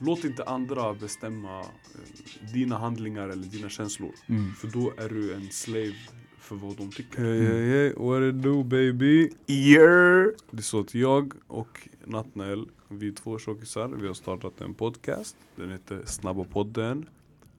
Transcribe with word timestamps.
låt 0.00 0.24
inte 0.24 0.44
andra 0.44 0.94
bestämma 0.94 1.60
eh, 1.60 2.52
dina 2.52 2.78
handlingar 2.78 3.28
eller 3.28 3.46
dina 3.46 3.68
känslor. 3.68 4.12
Mm. 4.26 4.54
För 4.54 4.68
då 4.68 4.92
är 4.96 5.08
du 5.08 5.34
en 5.34 5.48
slave 5.50 5.94
för 6.40 6.56
vad 6.56 6.76
de 6.76 6.90
tycker. 6.90 7.18
Hey, 7.22 7.46
hey, 7.46 7.68
hey, 7.68 7.92
what 7.96 8.22
it 8.22 8.42
do 8.42 8.62
baby? 8.62 9.30
Yeah. 9.46 10.26
Det 10.50 10.58
är 10.58 10.62
så 10.62 10.80
att 10.80 10.94
jag 10.94 11.32
och 11.46 11.88
Natnael, 12.04 12.68
vi 12.88 13.08
är 13.08 13.12
två 13.12 13.38
tjockisar, 13.38 13.88
vi 13.88 14.06
har 14.06 14.14
startat 14.14 14.60
en 14.60 14.74
podcast. 14.74 15.36
Den 15.56 15.70
heter 15.70 16.02
Snabba 16.06 16.44
podden. 16.44 17.08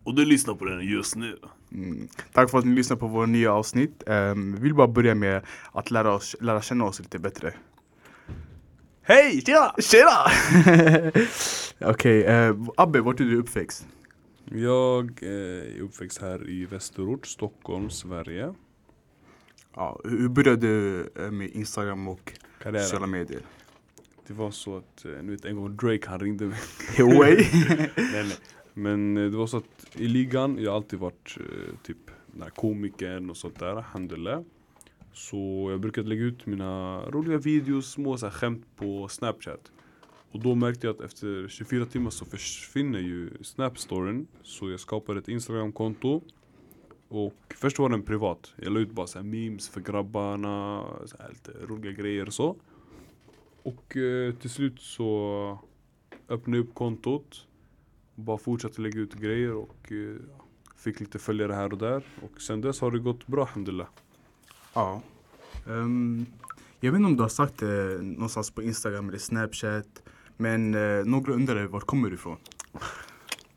Och 0.04 0.16
du 0.16 0.26
lyssnar 0.26 0.54
på 0.55 0.66
den 0.66 0.88
just 0.88 1.16
nu. 1.16 1.39
Mm. 1.71 2.08
Tack 2.34 2.50
för 2.50 2.58
att 2.58 2.66
ni 2.66 2.76
lyssnar 2.76 2.98
på 2.98 3.08
våra 3.08 3.26
nya 3.26 3.54
avsnitt. 3.54 4.04
Um, 4.05 4.55
vi 4.55 4.62
vill 4.62 4.76
bara 4.76 4.88
börja 4.88 5.16
med 5.16 5.46
att 5.71 5.92
lära, 5.92 6.14
oss, 6.14 6.36
lära 6.39 6.62
känna 6.62 6.86
oss 6.86 7.00
lite 7.00 7.20
bättre. 7.20 7.54
Hej! 9.02 9.42
Tjena! 9.42 9.73
Tjena! 9.80 10.32
Okej, 11.86 12.23
eh, 12.23 12.55
Abbe, 12.77 13.02
vart 13.02 13.20
är 13.20 13.23
du 13.23 13.38
uppväxt? 13.38 13.88
Jag 14.45 15.23
eh, 15.23 15.30
är 15.30 15.81
uppväxt 15.81 16.22
här 16.22 16.49
i 16.49 16.66
Västerort, 16.66 17.27
Stockholm, 17.27 17.89
Sverige. 17.89 18.53
Ja, 19.76 19.99
hur 20.03 20.30
började 20.30 20.67
du 20.67 21.09
eh, 21.16 21.31
med 21.31 21.49
Instagram 21.49 22.08
och 22.08 22.34
Karriären. 22.59 22.86
sociala 22.86 23.08
medier? 23.08 23.41
Det 24.27 24.34
var 24.34 24.52
så 24.52 24.77
att, 24.77 25.05
eh, 25.05 25.12
ni 25.23 25.31
vet 25.31 25.45
en 25.45 25.55
gång 25.55 25.75
Drake 25.77 26.09
han 26.09 26.20
ringde 26.20 26.45
mig. 26.45 26.59
Nej, 26.99 27.91
nej. 27.95 28.38
Men 28.73 29.17
eh, 29.17 29.31
det 29.31 29.38
var 29.38 29.48
så 29.48 29.58
att 29.58 29.88
i 29.95 30.08
ligan, 30.08 30.58
jag 30.59 30.72
har 30.72 30.75
alltid 30.75 31.00
varit 31.00 31.38
typ 31.84 32.11
den 32.31 32.41
här 32.41 32.50
komikern 32.50 33.30
och 33.30 33.38
sånt 33.38 33.59
där, 33.59 33.67
alhamdulillah. 33.67 34.41
Så 35.13 35.67
jag 35.72 35.80
brukade 35.80 36.09
lägga 36.09 36.23
ut 36.23 36.45
mina 36.45 37.02
roliga 37.09 37.38
videos, 37.38 37.91
små 37.91 38.17
så 38.17 38.25
här, 38.25 38.34
skämt 38.34 38.66
på 38.75 39.08
snapchat. 39.08 39.72
Och 40.31 40.40
då 40.40 40.55
märkte 40.55 40.88
jag 40.88 40.95
att 40.95 41.02
efter 41.02 41.48
24 41.48 41.85
timmar 41.85 42.09
så 42.09 42.26
försvinner 42.26 42.99
ju 42.99 43.30
snapstoryn. 43.44 44.27
Så 44.44 44.70
jag 44.70 44.80
skapade 44.80 45.20
ett 45.20 45.27
instagramkonto. 45.27 46.22
Och 47.08 47.53
först 47.56 47.80
var 47.80 47.89
den 47.89 48.03
privat. 48.03 48.53
Jag 48.56 48.73
la 48.73 48.80
ut 48.80 48.91
bara 48.91 49.08
så 49.08 49.19
här 49.19 49.25
memes 49.25 49.69
för 49.69 49.81
grabbarna, 49.81 50.83
så 51.06 51.17
här 51.19 51.30
lite 51.30 51.52
roliga 51.66 51.91
grejer 51.91 52.25
och 52.25 52.33
så. 52.33 52.56
Och 53.64 53.97
eh, 53.97 54.33
till 54.33 54.50
slut 54.50 54.81
så 54.81 55.59
öppnade 56.30 56.58
jag 56.58 56.67
upp 56.67 56.73
kontot. 56.73 57.47
Och 58.16 58.22
bara 58.22 58.38
fortsatte 58.38 58.81
lägga 58.81 59.00
ut 59.00 59.13
grejer 59.13 59.53
och 59.53 59.91
eh, 59.91 60.16
fick 60.78 61.00
lite 61.00 61.19
följare 61.19 61.53
här 61.53 61.72
och 61.72 61.78
där. 61.78 62.03
Och 62.22 62.41
sen 62.41 62.61
dess 62.61 62.81
har 62.81 62.91
det 62.91 63.00
gått 63.00 63.28
bra 63.28 63.41
alhamdulillah. 63.41 63.88
Ja. 64.73 65.02
Um, 65.67 66.25
jag 66.80 66.91
vet 66.91 67.00
inte 67.00 67.08
om 67.08 67.16
du 67.16 67.22
har 67.22 67.30
sagt 67.30 67.58
det 67.58 68.02
någonstans 68.02 68.52
på 68.52 68.63
Instagram 68.63 69.09
eller 69.09 69.17
Snapchat. 69.17 70.03
Men 70.42 70.75
uh, 70.75 71.06
några 71.06 71.34
undrar 71.34 71.66
vart 71.67 71.84
kommer 71.86 72.09
du 72.09 72.16
ifrån? 72.16 72.38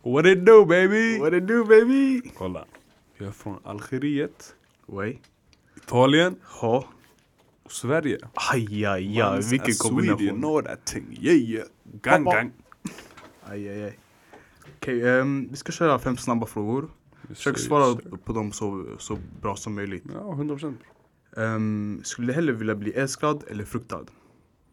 What 0.02 0.26
it 0.26 0.46
do 0.46 0.64
baby? 0.64 1.18
What 1.18 1.32
it 1.32 1.46
do 1.48 1.64
baby? 1.64 2.22
Kolla. 2.36 2.64
Jag 3.18 3.28
är 3.28 3.32
från 3.32 3.58
Algeriet, 3.64 4.54
Way. 4.86 5.18
Italien 5.76 6.36
Ha. 6.42 6.88
och 7.64 7.72
Sverige. 7.72 8.18
Aj, 8.52 8.84
aj, 8.86 9.02
Vilken 9.06 9.30
a 9.30 9.42
Swede, 9.42 9.70
you 9.72 9.78
kombination. 9.78 10.40
know 10.40 10.62
that 10.62 10.84
thing. 10.84 11.18
Yeah 11.20 11.36
yeah. 11.36 11.66
Gang 12.02 12.24
Pappa. 12.24 12.36
gang. 12.36 12.52
Aj, 13.42 13.68
aj, 13.68 13.82
aj. 13.84 13.98
Okej, 14.76 15.08
ehm, 15.08 15.48
vi 15.50 15.56
ska 15.56 15.72
köra 15.72 15.98
fem 15.98 16.16
snabba 16.16 16.46
frågor. 16.46 16.88
Försök 17.28 17.58
svara 17.58 17.98
på 18.24 18.32
dem 18.32 18.52
så, 18.52 18.86
så 18.98 19.18
bra 19.42 19.56
som 19.56 19.74
möjligt. 19.74 20.04
Ja, 20.14 20.20
100%. 20.20 20.74
Um, 21.36 22.00
skulle 22.04 22.26
du 22.26 22.32
hellre 22.32 22.52
vilja 22.52 22.74
bli 22.74 22.92
älskad 22.92 23.44
eller 23.50 23.64
fruktad? 23.64 24.04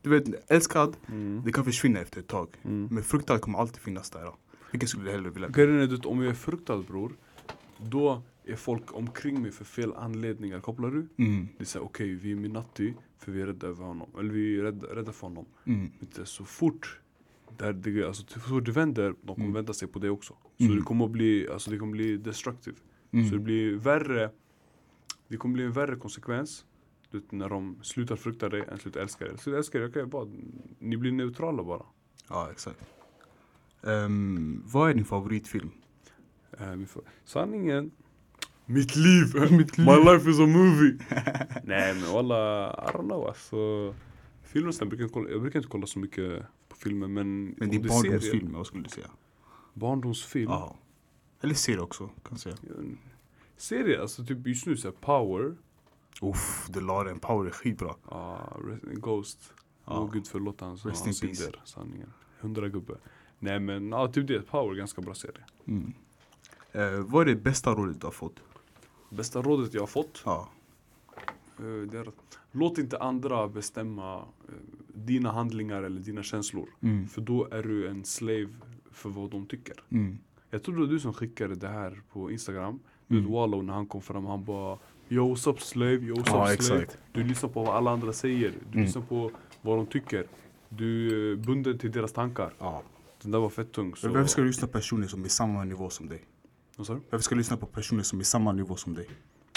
Du 0.01 0.09
vet, 0.09 0.51
älskad, 0.51 0.97
Mm. 1.07 1.41
det 1.45 1.51
kan 1.51 1.65
försvinna 1.65 1.99
efter 1.99 2.19
ett 2.19 2.27
tag. 2.27 2.47
Mm. 2.63 2.87
Men 2.91 3.03
fruktad 3.03 3.39
kommer 3.39 3.59
alltid 3.59 3.81
finnas 3.81 4.09
där. 4.09 4.31
Vilken 4.71 4.89
skulle 4.89 5.05
du 5.05 5.11
hellre 5.11 5.29
vilja 5.29 5.49
bli? 5.49 5.63
Grejen 5.63 5.79
är 5.91 5.93
att 5.93 6.05
om 6.05 6.21
jag 6.21 6.29
är 6.29 6.33
fruktad 6.35 6.77
bror, 6.77 7.11
då 7.77 8.21
är 8.45 8.55
folk 8.55 8.95
omkring 8.95 9.41
mig 9.41 9.51
för 9.51 9.65
fel 9.65 9.93
anledningar. 9.93 10.59
Kopplar 10.59 10.91
du? 10.91 11.07
Mm, 11.25 11.47
Det 11.57 11.63
är 11.63 11.65
såhär, 11.65 11.85
okej 11.85 12.13
vi 12.15 12.31
är 12.31 12.35
Minatti 12.35 12.93
för 13.19 13.31
vi 13.31 13.41
är 13.41 13.45
rädda 13.45 13.67
över 13.67 13.83
honom. 13.85 14.09
Eller 14.19 14.29
vi 14.33 14.59
är 14.59 14.63
rädda, 14.63 14.87
rädda 14.95 15.11
för 15.11 15.27
honom. 15.27 15.45
mm, 15.65 15.91
Inte 16.01 16.25
så 16.25 16.45
fort 16.45 16.99
där 17.57 17.73
det, 17.73 18.03
alltså, 18.07 18.23
så 18.27 18.39
fort 18.39 18.65
det 18.65 18.71
vänder, 18.71 19.15
de 19.21 19.35
kommer 19.35 19.45
Mm. 19.45 19.53
vända 19.53 19.73
sig 19.73 19.87
på 19.87 19.99
det 19.99 20.09
också. 20.09 20.33
Så 20.57 20.63
Mm. 20.65 20.75
det 20.77 20.81
kommer 20.81 21.05
att 21.05 21.11
bli, 21.11 21.47
alltså 21.49 21.71
det 21.71 21.77
kommer 21.77 21.91
bli 21.91 22.17
destructive. 22.17 22.77
mm. 23.11 23.25
Så 23.29 23.35
det 23.35 23.41
blir 23.41 23.75
värre, 23.75 24.29
det 25.27 25.37
kommer 25.37 25.53
bli 25.53 25.63
en 25.63 25.71
värre 25.71 25.95
konsekvens. 25.95 26.65
Vet, 27.11 27.31
när 27.31 27.49
de 27.49 27.79
slutar 27.83 28.15
frukta 28.15 28.49
dig 28.49 28.63
än 28.71 28.77
slutar 28.77 29.01
älska 29.01 29.25
dig. 29.25 29.37
Slutar 29.37 29.57
älska 29.57 29.79
dig, 29.79 30.05
bara, 30.05 30.27
ni 30.79 30.97
blir 30.97 31.11
neutrala 31.11 31.63
bara. 31.63 31.83
Ja, 32.29 32.49
exakt. 32.51 32.79
Um, 33.81 34.63
vad 34.65 34.89
är 34.89 34.93
din 34.93 35.05
favoritfilm? 35.05 35.71
Får, 36.87 37.03
sanningen, 37.25 37.91
mitt 38.65 38.95
liv, 38.95 39.25
Mitt 39.51 39.77
liv. 39.77 39.87
my 39.87 40.11
life 40.11 40.29
is 40.29 40.39
a 40.39 40.47
movie. 40.47 40.97
Nej 41.63 41.93
men 41.93 42.13
walla, 42.13 42.71
I 42.71 42.91
don't 42.93 43.07
know 43.07 43.27
alltså. 43.27 43.95
Filmer 44.43 44.71
sen 44.71 44.89
brukar 44.89 45.03
jag, 45.03 45.11
kolla, 45.11 45.29
jag 45.29 45.41
brukar 45.41 45.59
inte 45.59 45.69
kolla 45.69 45.87
så 45.87 45.99
mycket 45.99 46.43
på 46.69 46.75
filmer 46.75 47.07
men 47.07 47.55
Men 47.57 47.69
din 47.69 47.87
barndomsfilm, 47.87 48.53
vad 48.53 48.67
skulle 48.67 48.83
du 48.83 48.89
säga? 48.89 49.07
Barndomsfilm? 49.73 50.51
Ja. 50.51 50.77
Eller 51.41 51.53
serie 51.53 51.79
också, 51.79 52.07
kan 52.07 52.13
jag 52.29 52.39
säga. 52.39 52.55
Serie, 53.57 54.01
alltså 54.01 54.25
typ 54.25 54.47
just 54.47 54.65
nu 54.65 54.77
såhär 54.77 54.95
Power, 55.01 55.55
Uff, 56.23 56.69
The 56.73 56.79
Lauren 56.79 57.19
Power 57.19 57.45
är 57.47 57.51
skitbra. 57.51 57.95
uh, 58.11 58.75
Ghost. 58.93 59.53
Ja. 59.85 59.99
Må 59.99 60.07
gud 60.07 60.27
förlåta 60.27 60.65
hans, 60.65 60.85
Rest 60.85 61.01
in 61.01 61.07
hans 61.07 61.21
peace. 61.21 61.35
synder, 61.35 61.61
sanningen. 61.65 62.13
Hundra 62.39 62.69
gubbe. 62.69 62.93
Nej 63.39 63.59
men 63.59 63.89
ja, 63.89 64.07
typ 64.07 64.27
det, 64.27 64.41
Power, 64.41 64.75
ganska 64.75 65.01
bra 65.01 65.13
serie. 65.13 65.43
Mm. 65.65 65.93
Eh, 66.71 66.99
vad 67.05 67.21
är 67.29 67.35
det 67.35 67.41
bästa 67.41 67.73
rådet 67.75 68.01
du 68.01 68.07
har 68.07 68.11
fått? 68.11 68.35
Bästa 69.09 69.41
rådet 69.41 69.73
jag 69.73 69.81
har 69.81 69.87
fått, 69.87 70.21
Ja. 70.25 70.49
eh, 71.59 71.63
det 71.91 71.97
är 71.97 72.07
att 72.07 72.39
låt 72.51 72.77
inte 72.77 72.97
andra 72.99 73.47
bestämma 73.47 74.15
eh, 74.17 74.53
dina 74.87 75.31
handlingar 75.31 75.83
eller 75.83 76.01
dina 76.01 76.23
känslor. 76.23 76.69
Mm. 76.81 77.07
För 77.07 77.21
då 77.21 77.47
är 77.51 77.63
du 77.63 77.87
en 77.87 78.05
slave 78.05 78.49
för 78.91 79.09
vad 79.09 79.29
de 79.31 79.45
tycker. 79.45 79.83
Mm. 79.89 80.17
Jag 80.49 80.63
tror 80.63 80.75
det 80.75 80.81
var 80.81 80.87
du 80.87 80.99
som 80.99 81.13
skickade 81.13 81.55
det 81.55 81.67
här 81.67 82.01
på 82.11 82.31
Instagram. 82.31 82.79
Du 83.07 83.15
vet 83.15 83.21
Mm. 83.25 83.33
Wallow 83.33 83.63
när 83.63 83.73
han 83.73 83.85
kom 83.85 84.01
fram, 84.01 84.25
han 84.25 84.43
bara 84.45 84.77
Yo 85.11 85.33
what's 85.33 85.49
up 85.49 85.61
slave, 85.61 86.05
yo 86.05 86.15
what's 86.15 86.29
Ja, 86.33 86.53
up 86.53 86.61
slave. 86.61 86.81
exakt. 86.81 86.97
Du 87.11 87.23
lyssnar 87.23 87.49
på 87.49 87.63
vad 87.63 87.75
alla 87.75 87.91
andra 87.91 88.13
säger, 88.13 88.49
du 88.69 88.73
Mm. 88.73 88.85
lyssnar 88.85 89.01
på 89.01 89.31
vad 89.61 89.77
de 89.77 89.85
tycker. 89.85 90.25
Du 90.69 90.87
är 91.31 91.35
bunden 91.35 91.77
till 91.77 91.91
deras 91.91 92.13
tankar. 92.13 92.53
Ja. 92.59 92.81
Den 93.21 93.31
där 93.31 93.39
var 93.39 93.49
fett 93.49 93.71
tung. 93.71 93.95
Så... 93.95 94.07
Varför 94.09 94.25
ska 94.27 94.41
du 94.41 94.47
lyssna 94.47 94.67
på 94.67 94.73
personer 94.73 95.07
som 95.07 95.23
är 95.23 95.27
samma 95.29 95.63
nivå 95.63 95.89
som 95.89 96.07
dig? 96.09 96.21
Vad 96.77 96.87
sa 96.87 96.93
du? 96.93 96.99
Varför 97.09 97.23
ska 97.23 97.35
du 97.35 97.39
lyssna 97.39 97.57
på 97.57 97.65
personer 97.65 98.03
som 98.03 98.19
är 98.19 98.23
samma 98.23 98.51
nivå 98.51 98.75
som 98.75 98.93
dig? 98.93 99.07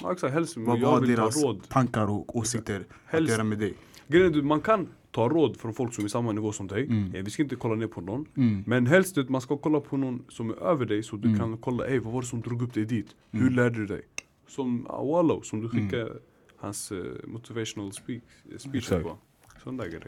Ja 0.03 0.13
exakt, 0.13 0.35
helst. 0.35 0.57
Vad 0.57 0.79
har 0.81 1.01
deras 1.01 1.43
råd. 1.43 1.69
tankar 1.69 2.11
och 2.11 2.37
åsikter 2.37 2.81
att 2.81 2.87
Helst- 3.07 3.33
göra 3.33 3.45
med 3.45 3.59
dig? 3.59 3.75
Grejen 4.09 4.35
är 4.35 4.39
att 4.39 4.45
man 4.45 4.61
kan 4.61 4.89
ta 5.11 5.29
råd 5.29 5.57
från 5.57 5.75
folk 5.75 5.95
som 5.95 6.05
är 6.05 6.09
samma 6.09 6.33
nivå 6.33 6.53
som 6.53 6.67
dig. 6.67 6.85
Mm. 6.87 7.15
Eh, 7.15 7.23
Vi 7.25 7.31
ska 7.31 7.43
inte 7.43 7.57
kolla 7.57 7.75
ner 7.75 7.87
på 7.87 8.01
någon. 8.01 8.27
Mm. 8.37 8.65
Men 8.67 8.87
helst 8.87 9.19
att 9.19 9.29
man 9.29 9.41
ska 9.41 9.57
kolla 9.57 9.81
på 9.81 9.97
någon 9.97 10.25
som 10.29 10.51
är 10.51 10.55
över 10.63 10.87
dig 10.87 11.03
så 11.03 11.17
du 11.17 11.29
Mm. 11.29 11.41
kan 11.41 11.57
kolla, 11.59 11.87
ey 11.87 11.99
vad 11.99 12.13
var 12.13 12.21
det 12.21 12.27
som 12.27 12.41
drog 12.41 12.63
upp 12.63 12.75
dig 12.75 12.85
dit? 12.85 13.07
Hur 13.31 13.41
Mm. 13.41 13.55
lärde 13.55 13.77
du 13.79 13.87
dig? 13.87 14.03
Som 14.49 14.87
uh, 14.87 15.13
Wallow, 15.13 15.41
som 15.43 15.61
du 15.61 15.69
Mm. 15.69 15.83
skickade 15.91 16.13
hans 16.57 16.93
eh, 16.93 16.99
motivational 17.27 17.93
speak, 17.93 18.23
eh, 18.53 18.59
speech 18.59 18.85
Exakt. 18.85 19.03
på. 19.03 19.19
Sån 19.65 19.77
där 19.77 19.87
grej. 19.89 20.01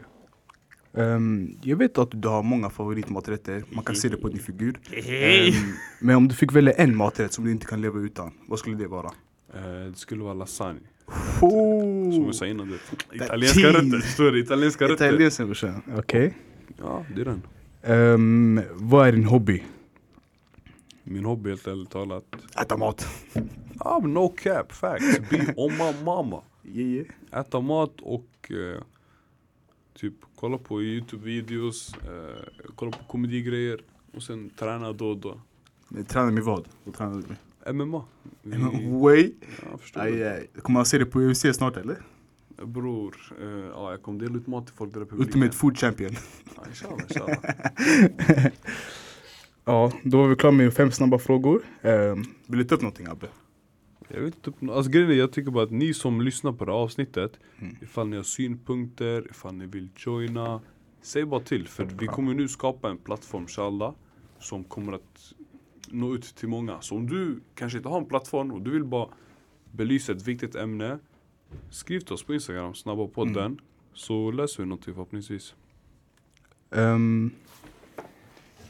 Ehm, 0.93 1.57
jag 1.61 1.77
vet 1.77 1.97
att 1.97 2.21
du 2.21 2.27
har 2.27 2.43
många 2.43 2.69
favoritmaträtter, 2.69 3.63
man 3.69 3.83
kan 3.83 3.95
se 3.95 4.09
det 4.09 4.17
på 4.17 4.27
din 4.27 4.39
figur. 4.39 4.79
Ehm, 4.91 5.53
men 6.01 6.15
om 6.15 6.27
du 6.27 6.35
fick 6.35 6.53
välja 6.53 6.73
en 6.73 6.95
maträtt 6.95 7.33
som 7.33 7.45
du 7.45 7.51
inte 7.51 7.65
kan 7.65 7.81
leva 7.81 7.99
utan, 7.99 8.31
vad 8.47 8.59
skulle 8.59 8.75
det 8.75 8.87
vara? 8.87 9.11
Eh, 9.53 9.61
det 9.89 9.95
skulle 9.97 10.23
vara 10.23 10.33
lasagne. 10.33 10.79
Oh. 11.41 12.11
Som 12.13 12.25
jag 12.25 12.35
sa 12.35 12.45
innan. 12.45 12.69
That 12.69 13.15
Italienska 13.15 13.67
rötter, 13.67 13.99
förstår 13.99 14.31
du? 14.31 14.39
Italienska 14.39 14.85
rötter. 14.87 15.05
Italienska 15.07 15.45
brorsan, 15.45 15.81
okej. 15.97 16.37
Ja, 16.77 17.05
det 17.15 17.21
är 17.21 17.25
den. 17.25 17.41
Ehm, 17.83 18.61
vad 18.73 19.07
är 19.07 19.11
din 19.11 19.23
hobby? 19.23 19.63
Min 21.03 21.25
hobby 21.25 21.49
helt 21.49 21.67
ärligt 21.67 21.89
talat. 21.89 22.23
Äta 22.61 22.77
mat. 22.77 23.07
Ah, 23.79 23.99
men 23.99 24.13
no 24.13 24.29
cap, 24.29 24.71
facts. 24.71 25.19
Be 25.29 25.53
on 25.57 25.71
my 25.77 26.03
mama. 26.05 26.41
Yeah, 26.63 26.87
yeah. 26.89 27.41
Äta 27.41 27.61
mat 27.61 28.01
och 28.01 28.51
eh, 28.51 28.81
typ 29.93 30.13
kolla 30.35 30.57
på 30.57 30.81
Youtube-videos, 30.81 31.95
eh, 32.03 32.43
kolla 32.75 32.91
på 32.91 33.03
komedigrejer 33.03 33.79
och 34.13 34.23
sen 34.23 34.49
träna 34.49 34.93
då 34.93 35.09
och 35.09 35.17
då. 35.17 35.41
Men 35.87 36.05
Tränar 36.05 36.31
med 36.31 36.43
vad? 36.43 36.67
Vad 36.83 36.95
tränar 36.95 37.21
du 37.21 37.27
med? 37.27 37.37
MMA. 37.75 38.05
Way. 38.99 39.33
ja, 39.63 40.01
Aj, 40.01 40.23
aj. 40.23 40.47
Kommer 40.61 40.79
man 40.79 40.85
se 40.85 40.97
det 40.97 41.05
på 41.05 41.19
UFC 41.19 41.45
snart 41.55 41.77
eller? 41.77 41.97
Bror, 42.65 43.15
eh, 43.41 43.47
ja, 43.47 43.91
jag 43.91 44.01
kommer 44.01 44.19
dela 44.19 44.37
ut 44.37 44.47
mat 44.47 44.65
till 44.65 44.75
folk 44.75 44.93
där 44.93 45.01
i 45.01 45.05
publiken. 45.05 45.27
Ultimate 45.27 45.57
Food 45.57 45.77
Champion. 45.77 46.11
Ja, 46.55 46.63
inshallah, 46.69 47.01
inshallah. 47.09 47.37
Ja, 49.65 49.91
då 50.03 50.17
var 50.17 50.27
vi 50.27 50.35
klara 50.35 50.51
med 50.53 50.73
fem 50.73 50.91
snabba 50.91 51.19
frågor. 51.19 51.61
Ehm, 51.81 52.23
vill 52.45 52.59
du 52.59 52.63
ta 52.65 52.75
upp 52.75 52.81
någonting 52.81 53.07
Abbe? 53.07 53.27
Jag 54.07 54.21
vet 54.21 54.47
inte, 54.47 54.73
alltså 54.73 54.91
grejen 54.91 55.09
är, 55.11 55.13
jag 55.15 55.31
tycker 55.31 55.51
bara 55.51 55.63
att 55.63 55.71
ni 55.71 55.93
som 55.93 56.21
lyssnar 56.21 56.51
på 56.51 56.65
det 56.65 56.71
här 56.71 56.79
avsnittet 56.79 57.39
Mm. 57.59 57.75
Ifall 57.81 58.07
ni 58.07 58.15
har 58.15 58.23
synpunkter, 58.23 59.27
ifall 59.29 59.53
ni 59.55 59.65
vill 59.65 59.89
joina 59.97 60.61
Säg 61.01 61.25
bara 61.25 61.39
till, 61.39 61.67
för 61.67 61.85
vi 61.99 62.07
kommer 62.07 62.33
nu 62.33 62.47
skapa 62.47 62.89
en 62.89 62.97
plattform 62.97 63.41
inshallah 63.41 63.93
som 64.39 64.63
kommer 64.63 64.93
att 64.93 65.33
nå 65.87 66.15
ut 66.15 66.23
till 66.35 66.47
många. 66.47 66.81
Så 66.81 66.95
om 66.95 67.07
du 67.07 67.39
kanske 67.55 67.77
inte 67.77 67.89
har 67.89 67.97
en 67.97 68.05
plattform 68.05 68.51
och 68.51 68.61
du 68.61 68.71
vill 68.71 68.83
bara 68.83 69.09
belysa 69.71 70.11
ett 70.11 70.27
viktigt 70.27 70.55
ämne, 70.55 70.99
skriv 71.69 71.99
till 71.99 72.13
oss 72.13 72.23
på 72.23 72.33
Instagram, 72.33 72.73
snabba 72.73 73.07
podden, 73.07 73.45
Mm. 73.45 73.57
så 73.93 74.31
läser 74.31 74.63
vi 74.63 74.69
någonting 74.69 74.93
förhoppningsvis. 74.93 75.55
Ehm, 76.71 77.31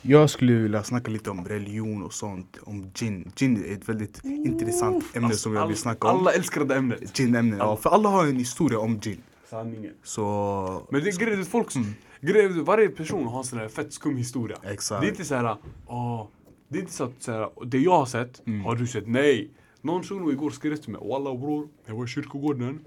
jag 0.08 0.30
skulle 0.30 0.54
vilja 0.54 0.84
snacka 0.84 1.12
lite 1.12 1.30
om 1.30 1.46
religion 1.46 2.04
och 2.04 2.14
sånt, 2.14 2.58
om 2.64 2.92
gin. 2.96 3.32
Gin 3.36 3.66
är 3.66 3.74
ett 3.74 3.90
väldigt 3.90 4.26
intressant 4.26 5.04
ämne 5.14 5.34
som 5.34 5.56
jag 5.56 5.68
vill 5.68 5.78
snacka 5.78 6.08
om. 6.12 6.18
Alla 6.20 6.32
älskar 6.34 6.66
det 6.66 6.76
ämnet. 6.76 7.18
Gin-ämne, 7.18 7.58
ja. 7.58 7.76
För 7.78 7.90
alla 7.90 8.10
har 8.10 8.28
en 8.28 8.36
historia 8.36 8.80
om 8.80 9.00
gin. 9.00 9.22
Sanningen. 9.50 9.94
Så... 10.04 10.88
Men 10.92 11.04
det 11.04 11.10
är 11.10 11.20
grejen, 11.20 11.46
folk, 11.46 11.76
Mm. 11.76 11.88
grejen, 12.22 12.64
varje 12.64 12.90
person 12.90 13.28
har 13.28 13.38
en 13.38 13.44
sån 13.44 13.60
här 13.60 13.68
fett 13.68 13.94
skum 13.94 14.18
historia. 14.18 14.58
Exakt. 14.64 15.02
Det 15.02 15.08
är 15.08 15.12
inte 15.12 15.26
såhär, 15.26 15.58
åh, 15.88 16.28
det 16.70 16.78
är 16.78 16.82
inte 16.82 16.94
så 16.94 17.04
att 17.04 17.14
såhär, 17.24 17.50
det 17.66 17.80
jag 17.80 17.98
har 17.98 18.06
sett, 18.06 18.48
Mm. 18.48 18.62
har 18.62 18.76
du 18.76 18.88
sett? 18.88 19.08
Nej! 19.08 19.52
Någon 19.82 20.04
shuno 20.04 20.32
igår 20.32 20.50
skrev 20.50 20.76
till 20.76 20.92
mig, 20.92 21.02
walla 21.10 21.36
bror, 21.36 21.68
jag 21.86 21.96
var 21.96 22.06
i 22.06 22.08
kyrkogården, 22.08 22.80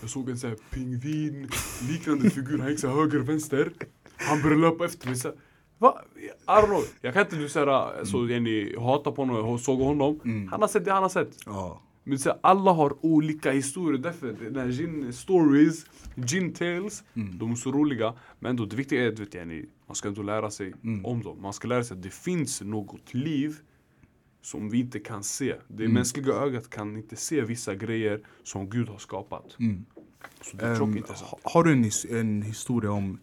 jag 0.00 0.10
såg 0.10 0.30
en 0.30 0.38
sån 0.38 0.50
här 0.50 0.58
pingvin, 0.70 1.48
liknande 1.88 2.30
figur, 2.30 2.58
han 2.58 2.70
gick 2.70 2.80
såhär 2.80 2.94
höger, 2.94 3.18
vänster. 3.18 3.72
Han 4.16 4.42
började 4.42 4.60
löpa 4.60 4.84
efter 4.84 5.06
mig 5.08 5.16
såhär, 5.16 5.36
va? 5.78 6.02
I 6.16 6.28
don't 6.46 6.66
know. 6.66 6.84
Jag 7.00 7.14
kan 7.14 7.22
inte 7.22 7.36
du 7.36 7.48
såhär, 7.48 8.04
så 8.04 8.22
ni 8.22 8.76
hatar 8.78 9.10
på 9.12 9.22
honom, 9.24 9.44
och 9.48 9.60
såg 9.60 9.80
honom. 9.80 10.20
Mm. 10.24 10.48
Han 10.48 10.60
har 10.60 10.68
sett 10.68 10.84
det 10.84 10.92
han 10.92 11.02
har 11.02 11.10
sett. 11.10 11.36
Ja. 11.46 11.82
Men 12.04 12.18
så 12.18 12.34
alla 12.40 12.72
har 12.72 12.96
olika 13.06 13.50
historier, 13.52 13.98
därför 13.98 14.32
den 14.32 14.56
här 14.56 14.68
gin 14.68 15.12
stories, 15.12 15.86
gin 16.14 16.52
tales, 16.54 17.04
Mm. 17.14 17.38
de 17.38 17.50
är 17.50 17.54
så 17.54 17.72
roliga. 17.72 18.14
Men 18.38 18.50
ändå, 18.50 18.64
det 18.64 18.76
viktiga 18.76 19.04
är 19.04 19.12
att 19.12 19.18
vet 19.18 19.34
jag, 19.34 19.64
man 19.86 19.94
ska 19.94 20.08
ändå 20.08 20.22
lära 20.22 20.50
sig 20.50 20.72
Mm. 20.84 21.04
om 21.06 21.22
dem. 21.22 21.42
Man 21.42 21.52
ska 21.52 21.68
lära 21.68 21.84
sig 21.84 21.96
att 21.96 22.02
det 22.02 22.10
finns 22.14 22.62
något 22.62 23.14
liv 23.14 23.56
som 24.42 24.70
vi 24.70 24.80
inte 24.80 24.98
kan 24.98 25.22
se. 25.22 25.54
Det 25.68 25.82
Mm. 25.84 25.94
mänskliga 25.94 26.34
ögat 26.34 26.70
kan 26.70 26.96
inte 26.96 27.16
se 27.16 27.40
vissa 27.40 27.74
grejer 27.74 28.20
som 28.42 28.70
Gud 28.70 28.88
har 28.88 28.98
skapat. 28.98 29.56
Mm. 29.60 29.84
Så 30.42 30.56
det 30.56 30.64
är 30.66 30.76
tråkigt 30.76 31.08
ha- 31.08 31.38
har 31.42 31.64
du 31.64 31.72
en, 31.72 31.90
en 32.18 32.42
historia 32.42 32.90
om, 32.92 33.18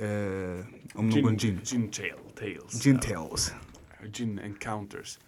eh, 0.00 0.64
om 0.94 1.08
någon 1.08 1.36
gin? 1.38 1.60
Gin 1.64 1.90
tale, 1.90 2.14
tales. 2.38 2.82
Gin 2.84 2.98
tales. 2.98 3.54
Gin 4.12 4.38
encounters. 4.38 5.18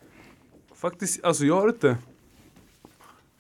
Faktiskt, 0.75 1.25
alltså 1.25 1.45
jag 1.45 1.61
har 1.61 1.69
inte 1.69 1.99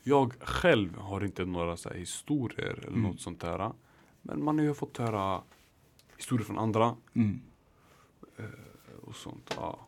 Jag 0.03 0.33
själv 0.41 0.97
har 0.97 1.25
inte 1.25 1.45
några 1.45 1.77
så 1.77 1.89
här 1.89 1.97
historier 1.97 2.71
eller 2.79 2.89
Mm. 2.89 3.03
något 3.03 3.21
sånt 3.21 3.41
där 3.41 3.73
Men 4.23 4.45
man 4.45 4.59
har 4.59 4.65
ju 4.65 4.75
fått 4.75 4.97
höra 4.99 5.43
historier 6.17 6.45
från 6.45 6.59
andra 6.59 6.97
Mm. 7.15 7.41
och 9.03 9.17
sånt 9.17 9.53
ja. 9.57 9.87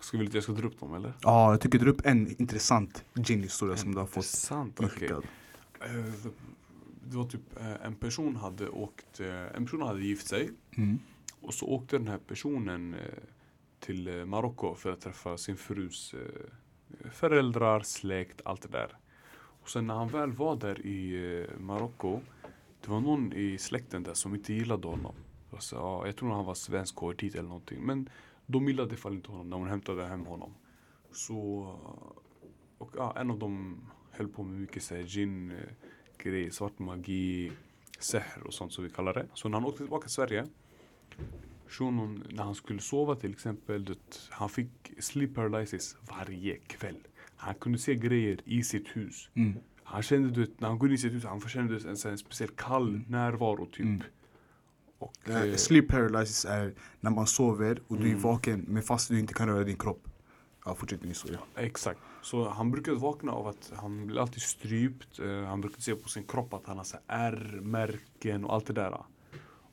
Ska 0.00 0.18
vi 0.18 0.26
jag 0.32 0.42
ska 0.42 0.52
dra 0.52 0.66
upp 0.66 0.80
dem 0.80 0.94
eller? 0.94 1.12
Ja, 1.22 1.50
jag 1.50 1.60
tycker 1.60 1.78
du 1.78 1.90
upp 1.90 2.06
en 2.06 2.40
intressant 2.40 3.04
gin-historia 3.14 3.76
som 3.76 3.94
du 3.94 3.98
har 4.00 4.06
fått 4.06 4.24
Sant, 4.24 4.80
okej 4.80 4.88
inskickad. 4.92 5.24
Det- 7.04 7.16
var 7.16 7.24
typ 7.24 7.56
eh, 7.60 7.86
en 7.86 7.94
person 7.94 8.36
hade 8.36 8.68
åkt, 8.68 9.20
eh, 9.20 9.56
en 9.56 9.64
person 9.64 9.82
hade 9.82 10.04
gift 10.04 10.26
sig 10.26 10.50
Mm. 10.76 10.98
Och 11.40 11.54
så 11.54 11.66
åkte 11.66 11.98
den 11.98 12.08
här 12.08 12.18
personen 12.18 12.94
eh, 12.94 13.00
till 13.80 14.24
Marocko 14.26 14.74
för 14.74 14.92
att 14.92 15.00
träffa 15.00 15.36
sin 15.38 15.56
frus 15.56 16.14
föräldrar, 17.12 17.80
släkt, 17.80 18.40
allt 18.44 18.62
det 18.62 18.68
där. 18.68 18.96
Och 19.62 19.68
sen 19.70 19.86
när 19.86 19.94
han 19.94 20.08
väl 20.08 20.32
var 20.32 20.56
där 20.56 20.86
i 20.86 21.46
Marocko, 21.58 22.20
det 22.80 22.88
var 22.90 23.00
någon 23.00 23.32
i 23.32 23.58
släkten 23.58 24.02
där 24.02 24.14
som 24.14 24.34
inte 24.34 24.52
gillade 24.54 24.88
honom. 24.88 25.14
Det 25.50 25.52
var 25.56 25.60
Så, 25.60 25.76
ja, 25.76 26.06
jag 26.06 26.16
tror 26.16 26.30
han 26.30 26.44
var 26.44 26.54
svensk 26.54 26.94
konvertit 26.94 27.34
eller 27.34 27.48
någonting. 27.48 27.80
Men 27.86 28.08
de 28.46 28.68
gillade 28.68 28.96
fall 28.96 29.12
inte 29.14 29.30
honom 29.30 29.50
när 29.50 29.56
hon 29.56 29.68
hämtade 29.68 30.04
hem 30.06 30.26
honom. 30.26 30.54
Så, 31.12 31.36
och 32.78 32.90
ja, 32.96 33.14
en 33.16 33.30
av 33.30 33.38
dem 33.38 33.80
höll 34.10 34.28
på 34.28 34.42
med 34.42 34.60
mycket 34.60 34.82
så 34.82 34.94
här 34.94 35.02
gin 35.02 35.52
grejer, 36.30 36.50
svart 36.50 36.78
magi, 36.78 37.52
seher 37.98 38.42
och 38.46 38.54
sånt 38.54 38.72
som 38.72 38.84
vi 38.84 38.90
kallar 38.90 39.14
det. 39.14 39.26
Så 39.34 39.48
när 39.48 39.56
han 39.58 39.64
åkte 39.64 39.78
tillbaka 39.78 40.02
till 40.02 40.14
Sverige 40.14 40.46
Shunon, 41.68 42.24
när 42.30 42.42
han 42.42 42.54
skulle 42.54 42.80
sova 42.80 43.14
till 43.16 43.30
exempel, 43.30 43.84
du 43.84 43.92
vet, 43.92 44.20
han 44.30 44.48
fick 44.48 44.92
sleep 44.98 45.34
paralysis 45.34 45.96
varje 46.00 46.56
kväll. 46.56 46.96
Han 47.36 47.54
kunde 47.54 47.78
se 47.78 47.94
grejer 47.94 48.40
i 48.44 48.62
sitt 48.62 48.88
hus. 48.88 49.28
Mm. 49.34 49.54
Han 49.84 50.02
kände, 50.02 50.30
du 50.30 50.40
vet, 50.40 50.60
när 50.60 50.68
han 50.68 50.78
går 50.78 50.88
in 50.88 50.94
i 50.94 50.98
sitt 50.98 51.12
hus, 51.12 51.24
han 51.24 51.40
kände 51.40 51.74
en, 51.88 51.96
sån 51.96 52.10
här 52.10 52.16
speciell 52.16 52.50
kall 52.50 53.00
närvaro 53.08 53.66
typ. 53.66 53.80
Mm. 53.84 54.02
Och, 54.98 55.12
Eh, 55.28 55.42
eh, 55.42 55.54
sleep 55.56 55.88
paralysis 55.88 56.44
är 56.44 56.74
när 57.00 57.10
man 57.10 57.26
sover 57.26 57.80
och 57.88 57.96
du 57.96 58.02
är 58.04 58.08
Mm. 58.08 58.20
vaken 58.22 58.64
men 58.68 58.82
fast 58.82 59.08
du 59.08 59.18
inte 59.18 59.34
kan 59.34 59.48
röra 59.48 59.64
din 59.64 59.76
kropp. 59.76 60.08
Ja, 60.64 60.74
fortsätt 60.74 61.00
din 61.00 61.08
historia. 61.08 61.38
Exakt. 61.56 62.00
Så 62.22 62.48
han 62.48 62.70
brukade 62.70 62.96
vakna 62.96 63.32
av 63.32 63.46
att 63.46 63.72
han 63.76 64.06
blir 64.06 64.20
alltid 64.20 64.42
strypt. 64.42 65.18
Eh, 65.18 65.42
han 65.42 65.60
brukade 65.60 65.82
se 65.82 65.94
på 65.94 66.08
sin 66.08 66.24
kropp 66.24 66.54
att 66.54 66.66
han 66.66 66.76
har 66.76 66.86
ärrmärken 67.06 67.54
ärr, 67.56 67.60
märken 67.60 68.44
och 68.44 68.54
allt 68.54 68.66
det 68.66 68.72
där. 68.72 69.04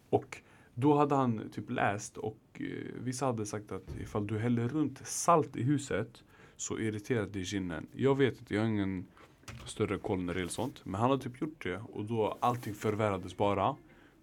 Och 0.09 0.41
då 0.73 0.97
hade 0.97 1.15
han 1.15 1.49
typ 1.51 1.69
läst 1.69 2.17
och 2.17 2.39
eh, 2.53 2.65
vissa 2.99 3.25
hade 3.25 3.45
sagt 3.45 3.71
att 3.71 3.95
ifall 4.01 4.27
du 4.27 4.39
häller 4.39 4.67
runt 4.67 5.07
salt 5.07 5.55
i 5.55 5.63
huset 5.63 6.23
så 6.57 6.79
irriterar 6.79 7.25
det 7.25 7.39
ginen. 7.39 7.87
Jag 7.91 8.15
vet 8.15 8.39
inte, 8.39 8.53
jag 8.53 8.61
har 8.61 8.69
ingen 8.69 9.05
större 9.65 9.97
koll 9.97 10.21
när 10.21 10.33
det 10.33 10.39
gäller 10.39 10.51
sånt. 10.51 10.85
Men 10.85 11.01
han 11.01 11.09
hade 11.09 11.23
typ 11.23 11.41
gjort 11.41 11.63
det 11.63 11.77
och 11.77 12.05
då 12.05 12.37
allting 12.39 12.73
förvärrades 12.73 13.37
bara. 13.37 13.75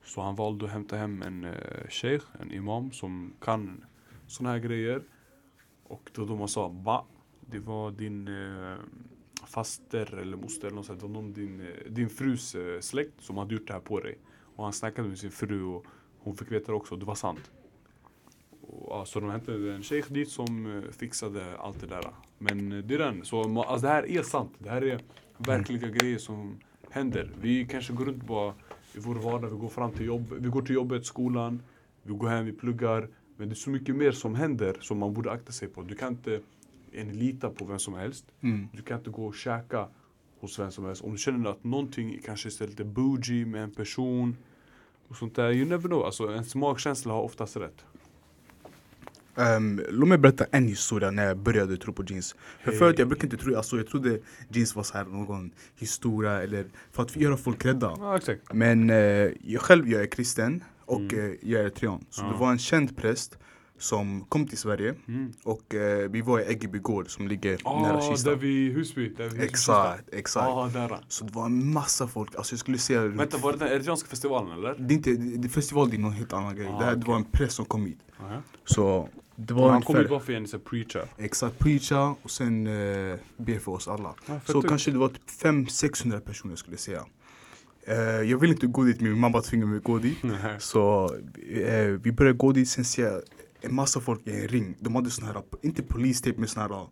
Så 0.05 0.23
han 0.23 0.37
valde 0.37 0.65
att 0.65 0.71
hämta 0.71 0.97
hem 0.97 1.23
en 1.23 1.45
uh, 1.45 1.55
sheikh, 1.89 2.27
en 2.41 2.53
imam 2.53 2.91
som 2.91 3.33
kan 3.41 3.85
såna 4.27 4.51
här 4.51 4.59
grejer. 4.59 5.03
Och 5.85 6.11
då 6.15 6.25
de 6.25 6.49
sa 6.49 6.69
va? 6.69 7.05
Det 7.47 7.59
var 7.59 7.91
din 7.91 8.29
eh, 8.29 8.77
faster 9.47 10.15
eller 10.15 10.37
moster 10.37 10.67
eller 10.67 10.77
något 10.77 10.87
sånt. 10.87 11.01
Det 11.01 11.07
var 11.07 11.13
någon 11.13 11.33
din, 11.33 11.61
eh, 11.61 11.91
din 11.91 12.09
frus 12.09 12.55
eh, 12.55 12.81
släkt 12.81 13.13
som 13.19 13.37
hade 13.37 13.55
gjort 13.55 13.67
det 13.67 13.73
här 13.73 13.81
på 13.81 14.01
dig. 14.01 14.19
Och 14.57 14.65
han 14.65 14.73
snackade 14.73 15.09
med 15.09 15.19
sin 15.19 15.31
fru 15.31 15.63
och 15.65 15.85
hon 16.19 16.37
fick 16.37 16.53
veta 16.53 16.73
det 16.73 16.77
också. 16.77 16.97
Det 16.97 17.05
var 17.05 17.15
sant. 17.15 17.51
Och, 18.61 18.87
ja, 18.91 19.05
så 19.05 19.21
de 19.21 19.31
hämtade 19.31 19.75
en 19.75 19.83
sheikh 19.83 20.13
dit 20.13 20.29
som 20.29 20.77
eh, 20.77 20.91
fixade 20.91 21.57
allt 21.59 21.81
det 21.81 21.87
där. 21.87 22.05
Men 22.39 22.69
det 22.69 22.95
är 22.95 22.99
den. 22.99 23.25
Så 23.25 23.61
alltså, 23.63 23.87
det 23.87 23.93
här 23.93 24.11
är 24.11 24.23
sant. 24.23 24.53
Det 24.59 24.71
här 24.71 24.85
är 24.85 25.01
verkliga 25.39 25.89
grejer 25.89 26.19
som 26.19 26.59
händer. 26.91 27.31
Vi 27.41 27.67
kanske 27.67 27.93
går 27.93 28.05
runt 28.05 28.27
bara 28.27 28.55
i 28.95 28.99
vår 28.99 29.15
vardag. 29.15 29.51
Vi 29.51 29.57
går 29.57 29.69
fram 29.69 29.93
till 29.93 30.07
jobb. 30.07 30.33
Vi 30.41 30.49
går 30.49 30.63
till 30.63 30.75
jobbet, 30.75 31.07
skolan. 31.07 31.63
Vi 32.03 32.15
går 32.15 32.29
hem, 32.29 32.47
vi 32.47 32.53
pluggar. 32.53 33.09
Men 33.37 33.49
det 33.49 33.53
är 33.53 33.57
så 33.57 33.71
mycket 33.71 33.97
mer 33.97 34.13
som 34.13 34.35
händer 34.35 34.77
som 34.81 34.99
man 34.99 35.15
borde 35.15 35.31
akta 35.31 35.53
sig 35.53 35.69
på. 35.69 35.83
Du 35.83 35.95
kan 35.95 36.13
inte 36.13 36.41
en, 37.01 37.13
lita 37.19 37.51
på 37.51 37.65
vem 37.65 37.79
som 37.79 37.95
helst. 37.95 38.25
Mm. 38.41 38.69
Du 38.73 38.83
kan 38.83 38.99
inte 38.99 39.11
gå 39.11 39.27
och 39.27 39.35
käka 39.35 39.89
hos 40.41 40.59
vem 40.59 40.71
som 40.71 40.85
helst. 40.85 41.03
Om 41.03 41.13
du 41.13 41.19
känner 41.19 41.51
att 41.51 41.65
någonting 41.65 42.21
kanske 42.25 42.49
är 42.65 42.69
lite 42.69 42.85
bougie 42.85 43.47
med 43.47 43.63
en 43.63 43.71
person 43.71 44.37
och 45.09 45.17
sånt 45.17 45.35
där. 45.35 45.53
You 45.53 45.69
never 45.69 45.89
know. 45.89 46.05
Alltså 46.05 46.33
ens 46.33 46.55
magkänsla 46.55 47.13
har 47.13 47.23
oftast 47.23 47.57
rätt. 47.57 47.85
Um, 49.39 49.81
låt 49.91 50.09
mig 50.09 50.19
berätta 50.19 50.45
en 50.51 50.69
historia 50.69 51.11
när 51.11 51.25
jag 51.27 51.37
började 51.39 51.77
tro 51.77 51.93
på 51.93 52.05
jeans. 52.05 52.35
För 52.65 52.71
Hey. 52.71 52.79
förut 52.79 52.99
jag 52.99 53.09
brukade 53.09 53.27
inte 53.27 53.45
tro, 53.45 53.57
alltså 53.57 53.77
jag 53.77 53.87
trodde 53.87 54.19
jeans 54.49 54.77
var 54.77 54.83
så 54.83 54.99
här 54.99 55.05
någon 55.05 55.51
historia 55.79 56.43
eller 56.43 56.67
för 56.93 57.03
att 57.03 57.17
göra 57.17 57.37
folk 57.37 57.65
rädda. 57.65 58.17
Exakt. 58.17 58.53
Men 58.53 58.91
eh, 58.91 58.97
jag 59.45 59.61
själv 59.61 59.89
jag 59.89 60.03
är 60.03 60.07
kristen 60.07 60.65
och 60.85 61.01
Mm. 61.01 61.17
eh, 61.31 61.37
jag 61.43 61.61
är 61.61 61.65
eritrean. 61.65 62.05
Så 62.11 62.23
Ja. 62.25 62.29
det 62.33 62.39
var 62.39 62.51
en 62.53 62.59
känd 62.59 62.97
präst 62.97 63.39
som 63.79 64.25
kom 64.25 64.47
till 64.47 64.59
Sverige 64.59 64.95
Mm. 65.09 65.33
och 65.43 65.75
eh, 65.75 66.11
vi 66.11 66.21
var 66.21 66.41
i 66.41 66.45
Äggeby 66.45 66.79
gård 66.79 67.11
som 67.11 67.29
ligger 67.29 67.59
nära 67.83 67.99
Ah, 67.99 68.11
Kista. 68.11 68.31
där 68.31 68.37
vid 68.37 68.73
Husby. 68.75 69.09
Där 69.17 69.29
vid 69.29 69.41
Exakt, 69.43 70.15
exakt. 70.15 70.47
Ja, 70.47 70.71
där. 70.73 70.99
Så 71.09 71.25
det 71.25 71.33
var 71.33 71.47
en 71.47 71.73
massa 71.73 72.09
folk, 72.09 72.35
alltså 72.35 72.53
jag 72.53 72.61
skulle 72.61 72.79
säga 72.79 73.07
Vänta, 73.07 73.39
var 73.39 73.53
det 73.53 73.59
den 73.59 73.69
eritreanska 73.69 74.09
festivalen 74.09 74.53
eller? 74.53 74.75
det 74.79 74.95
är 74.95 74.97
inte, 74.97 75.11
det, 75.11 75.37
det 75.37 75.49
festival 75.49 75.91
det 75.91 75.97
är 75.97 75.99
någon 75.99 76.13
helt 76.13 76.33
annan 76.33 76.57
grej. 76.57 76.67
Ah, 76.67 76.79
det, 76.79 76.85
här, 76.85 76.93
det 76.93 76.97
okej. 77.01 77.09
var 77.11 77.17
en 77.17 77.25
präst 77.25 77.57
som 77.57 77.65
kom 77.65 77.87
hit. 77.87 77.99
Aha. 78.21 78.43
Så 78.65 79.09
det 79.37 79.55
var 79.55 79.71
han 79.71 79.83
kom 79.83 79.97
hit 79.97 80.09
bara 80.09 80.21
för 80.21 80.33
här 80.33 80.59
preacher. 80.59 81.09
exakt, 81.19 81.59
preacha 81.59 82.15
och 82.23 82.31
sen 82.31 82.67
eh, 82.67 83.17
be 83.37 83.59
för 83.61 83.73
oss 83.73 83.89
alla. 83.89 84.15
Ja, 84.27 84.35
fett 84.41 84.51
Så 84.53 84.59
ut. 84.59 84.69
kanske 84.69 84.91
det 84.91 84.99
var 84.99 85.09
typ 85.09 85.31
500-600 85.43 86.21
personer 86.21 86.57
skulle 86.57 86.75
jag 86.75 86.81
säga. 86.81 87.05
Eh, 87.89 87.97
jag 88.31 88.39
vill 88.39 88.51
inte 88.51 88.67
gå 88.67 88.83
dit, 88.85 89.01
min 89.01 89.21
mamma 89.21 89.41
tvingade 89.43 89.71
mig 89.71 89.79
att 89.79 89.85
gå 89.85 89.99
dit. 89.99 90.19
Nej. 90.23 90.57
Så 90.59 91.15
eh, 91.65 91.85
vi 91.87 92.13
började 92.13 92.37
gå 92.39 92.53
dit, 92.53 92.69
sen 92.69 92.85
ser 92.85 93.03
jag 93.05 93.23
en 93.67 93.75
massa 93.75 94.01
folk 94.01 94.27
i 94.27 94.31
en 94.31 94.49
ring. 94.49 94.77
De 94.81 94.95
hade 94.95 95.11
sån 95.11 95.27
här, 95.27 95.43
inte 95.63 95.83
polistejp, 95.83 96.39
men 96.39 96.49
sån 96.49 96.63
här 96.63 96.87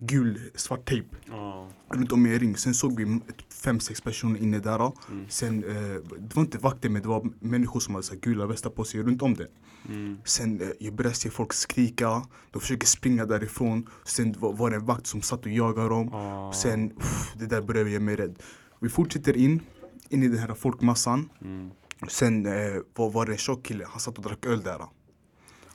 gul, 0.00 0.40
svart 0.54 0.88
tejp 0.88 1.08
Ja. 1.28 1.68
runt 1.90 2.12
om 2.12 2.26
i 2.26 2.32
en 2.32 2.38
ring. 2.38 2.56
Sen 2.56 2.74
såg 2.74 2.96
vi 2.96 3.20
fem, 3.64 3.80
sex 3.80 4.00
personer 4.00 4.40
inne 4.40 4.58
där. 4.58 4.92
Mm. 5.10 5.26
Sen, 5.28 5.64
eh, 5.64 6.02
det 6.18 6.36
var 6.36 6.42
inte 6.42 6.58
vakter, 6.58 6.88
men 6.88 7.02
det 7.02 7.08
var 7.08 7.30
människor 7.40 7.80
som 7.80 7.94
hade 7.94 8.06
så 8.06 8.14
gula 8.20 8.46
västar 8.46 8.70
på 8.70 8.84
sig 8.84 9.02
runt 9.02 9.22
om 9.22 9.34
det. 9.34 9.48
Mm. 9.88 10.18
Sen 10.24 10.60
eh, 10.60 10.68
jag 10.78 10.94
började 10.94 11.16
se 11.16 11.30
folk 11.30 11.52
skrika, 11.52 12.26
de 12.50 12.60
försöker 12.60 12.86
springa 12.86 13.26
därifrån. 13.26 13.86
Sen 14.04 14.34
var, 14.38 14.52
var 14.52 14.70
det 14.70 14.76
en 14.76 14.84
vakt 14.86 15.06
som 15.06 15.22
satt 15.22 15.46
och 15.46 15.52
jagade 15.52 15.88
dem. 15.88 16.14
Ah. 16.14 16.52
Sen, 16.52 16.92
uff, 16.96 17.32
det 17.38 17.46
där 17.46 17.62
började 17.62 17.90
göra 17.90 18.02
mig 18.02 18.16
rädd. 18.16 18.42
Vi 18.80 18.88
fortsätter 18.88 19.36
in, 19.36 19.60
in 20.08 20.22
i 20.22 20.28
den 20.28 20.38
här 20.38 20.54
folkmassan. 20.54 21.28
Mm. 21.44 21.70
Sen 22.08 22.46
eh, 22.46 22.52
var, 22.94 23.10
var 23.10 23.26
det 23.26 23.32
en 23.32 23.38
tjock 23.38 23.66
kille, 23.66 23.84
han 23.88 24.00
satt 24.00 24.18
och 24.18 24.24
drack 24.24 24.46
öl 24.46 24.62
där. 24.62 24.80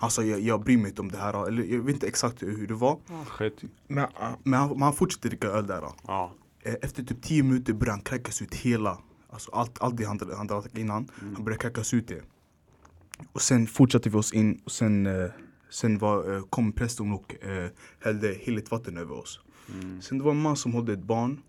Sa 0.09 0.23
jag, 0.23 0.39
jag 0.39 0.63
bryr 0.63 0.77
mig 0.77 0.89
inte 0.89 1.01
om 1.01 1.11
det 1.11 1.17
här. 1.17 1.47
Eller 1.47 1.63
jag 1.63 1.81
vet 1.81 1.93
inte 1.93 2.07
exakt 2.07 2.43
hur 2.43 2.67
det 2.67 2.73
var. 2.73 2.99
I. 3.39 3.51
Men, 3.87 4.03
uh, 4.03 4.09
men, 4.43 4.59
han, 4.59 4.81
han 4.81 4.93
fortsatte 4.93 5.29
dricka 5.29 5.47
öl 5.47 5.67
där. 5.67 5.83
Ja. 6.07 6.31
Eh, 6.61 6.73
Efter 6.81 7.03
typ 7.03 7.21
10 7.21 7.43
minuter 7.43 7.73
började 7.73 7.91
han 7.91 8.01
kräkas 8.01 8.41
ut 8.41 8.55
hela. 8.55 8.97
Alltså 9.29 9.51
allt, 9.51 9.81
allt 9.81 9.97
det 9.97 10.05
han, 10.05 10.19
han 10.37 10.47
drack 10.47 10.77
innan. 10.77 11.09
Mm. 11.21 11.35
Han 11.35 11.43
började 11.43 11.61
kräkas 11.61 11.93
ut 11.93 12.07
det. 12.07 12.23
Och 13.31 13.41
sen 13.41 13.67
fortsatte 13.67 14.09
vi 14.09 14.17
oss 14.17 14.33
in 14.33 14.61
och 14.65 14.71
sen, 14.71 15.05
eh, 15.05 15.29
sen 15.69 15.97
var, 15.97 16.35
eh, 16.35 16.41
kom 16.49 16.71
prästen 16.71 17.11
och 17.11 17.45
eh, 17.45 17.69
hällde 18.03 18.33
heligt 18.33 18.71
vatten 18.71 18.97
över 18.97 19.15
oss. 19.15 19.39
Mm. 19.73 20.01
Sen 20.01 20.17
det 20.17 20.23
var 20.23 20.31
en 20.31 20.41
man 20.41 20.55
som 20.55 20.73
hållde 20.73 20.93
ett 20.93 21.03
barn. 21.03 21.41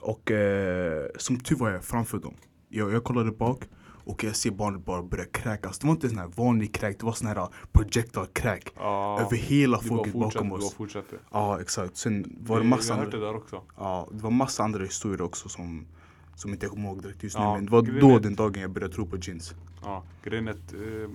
Och 0.00 0.30
eh, 0.30 1.06
som 1.16 1.40
tur 1.40 1.56
var 1.56 1.70
jag 1.70 1.84
framför 1.84 2.18
dem. 2.18 2.34
Jag, 2.68 2.92
jag 2.92 3.04
kollade 3.04 3.32
bak 3.32 3.64
och 4.06 4.24
jag 4.24 4.36
ser 4.36 4.50
barnet 4.50 4.84
bara 4.84 5.02
börja 5.02 5.24
kräkas. 5.24 5.78
Det 5.78 5.86
var 5.86 5.94
inte 5.94 6.08
sån 6.08 6.18
här 6.18 6.26
vanlig 6.36 6.74
kräk, 6.74 6.98
det 6.98 7.06
var 7.06 7.12
sån 7.12 7.26
här 7.28 7.48
projectile 7.72 8.26
kräk. 8.32 8.72
Ja. 8.76 9.20
Över 9.20 9.36
hela 9.36 9.78
folket 9.78 10.14
bakom 10.14 10.44
du 10.44 10.50
bara 10.50 10.58
oss. 10.58 10.74
fortsätter. 10.74 11.18
Ja 11.32 11.60
exakt. 11.60 11.96
Sen 11.96 12.36
var 12.40 12.60
det 12.60 12.66
massa 12.66 12.92
Vi 12.94 12.98
har 12.98 13.04
hört 13.04 13.12
det 13.14 13.20
där 13.20 13.34
också. 13.36 13.62
ja, 13.76 14.08
det 14.12 14.22
var 14.22 14.30
massa 14.30 14.62
andra 14.64 14.84
historier 14.84 15.22
också 15.22 15.48
som, 15.48 15.86
som 16.34 16.50
inte 16.52 16.66
jag 16.66 16.72
kommer 16.72 16.88
ihåg 16.88 17.02
direkt 17.02 17.22
just 17.22 17.38
nu. 17.38 17.44
Men 17.44 17.66
det 17.66 17.72
var 17.72 17.82
då 17.82 18.16
är- 18.16 18.20
den 18.20 18.34
dagen 18.34 18.60
jag 18.62 18.70
började 18.70 18.94
tro 18.94 19.06
på 19.06 19.16
jeans. 19.16 19.54
Ja, 19.82 20.02
grejen 20.24 20.48
är 20.48 20.52
att 20.52 20.72
eh, 20.72 21.10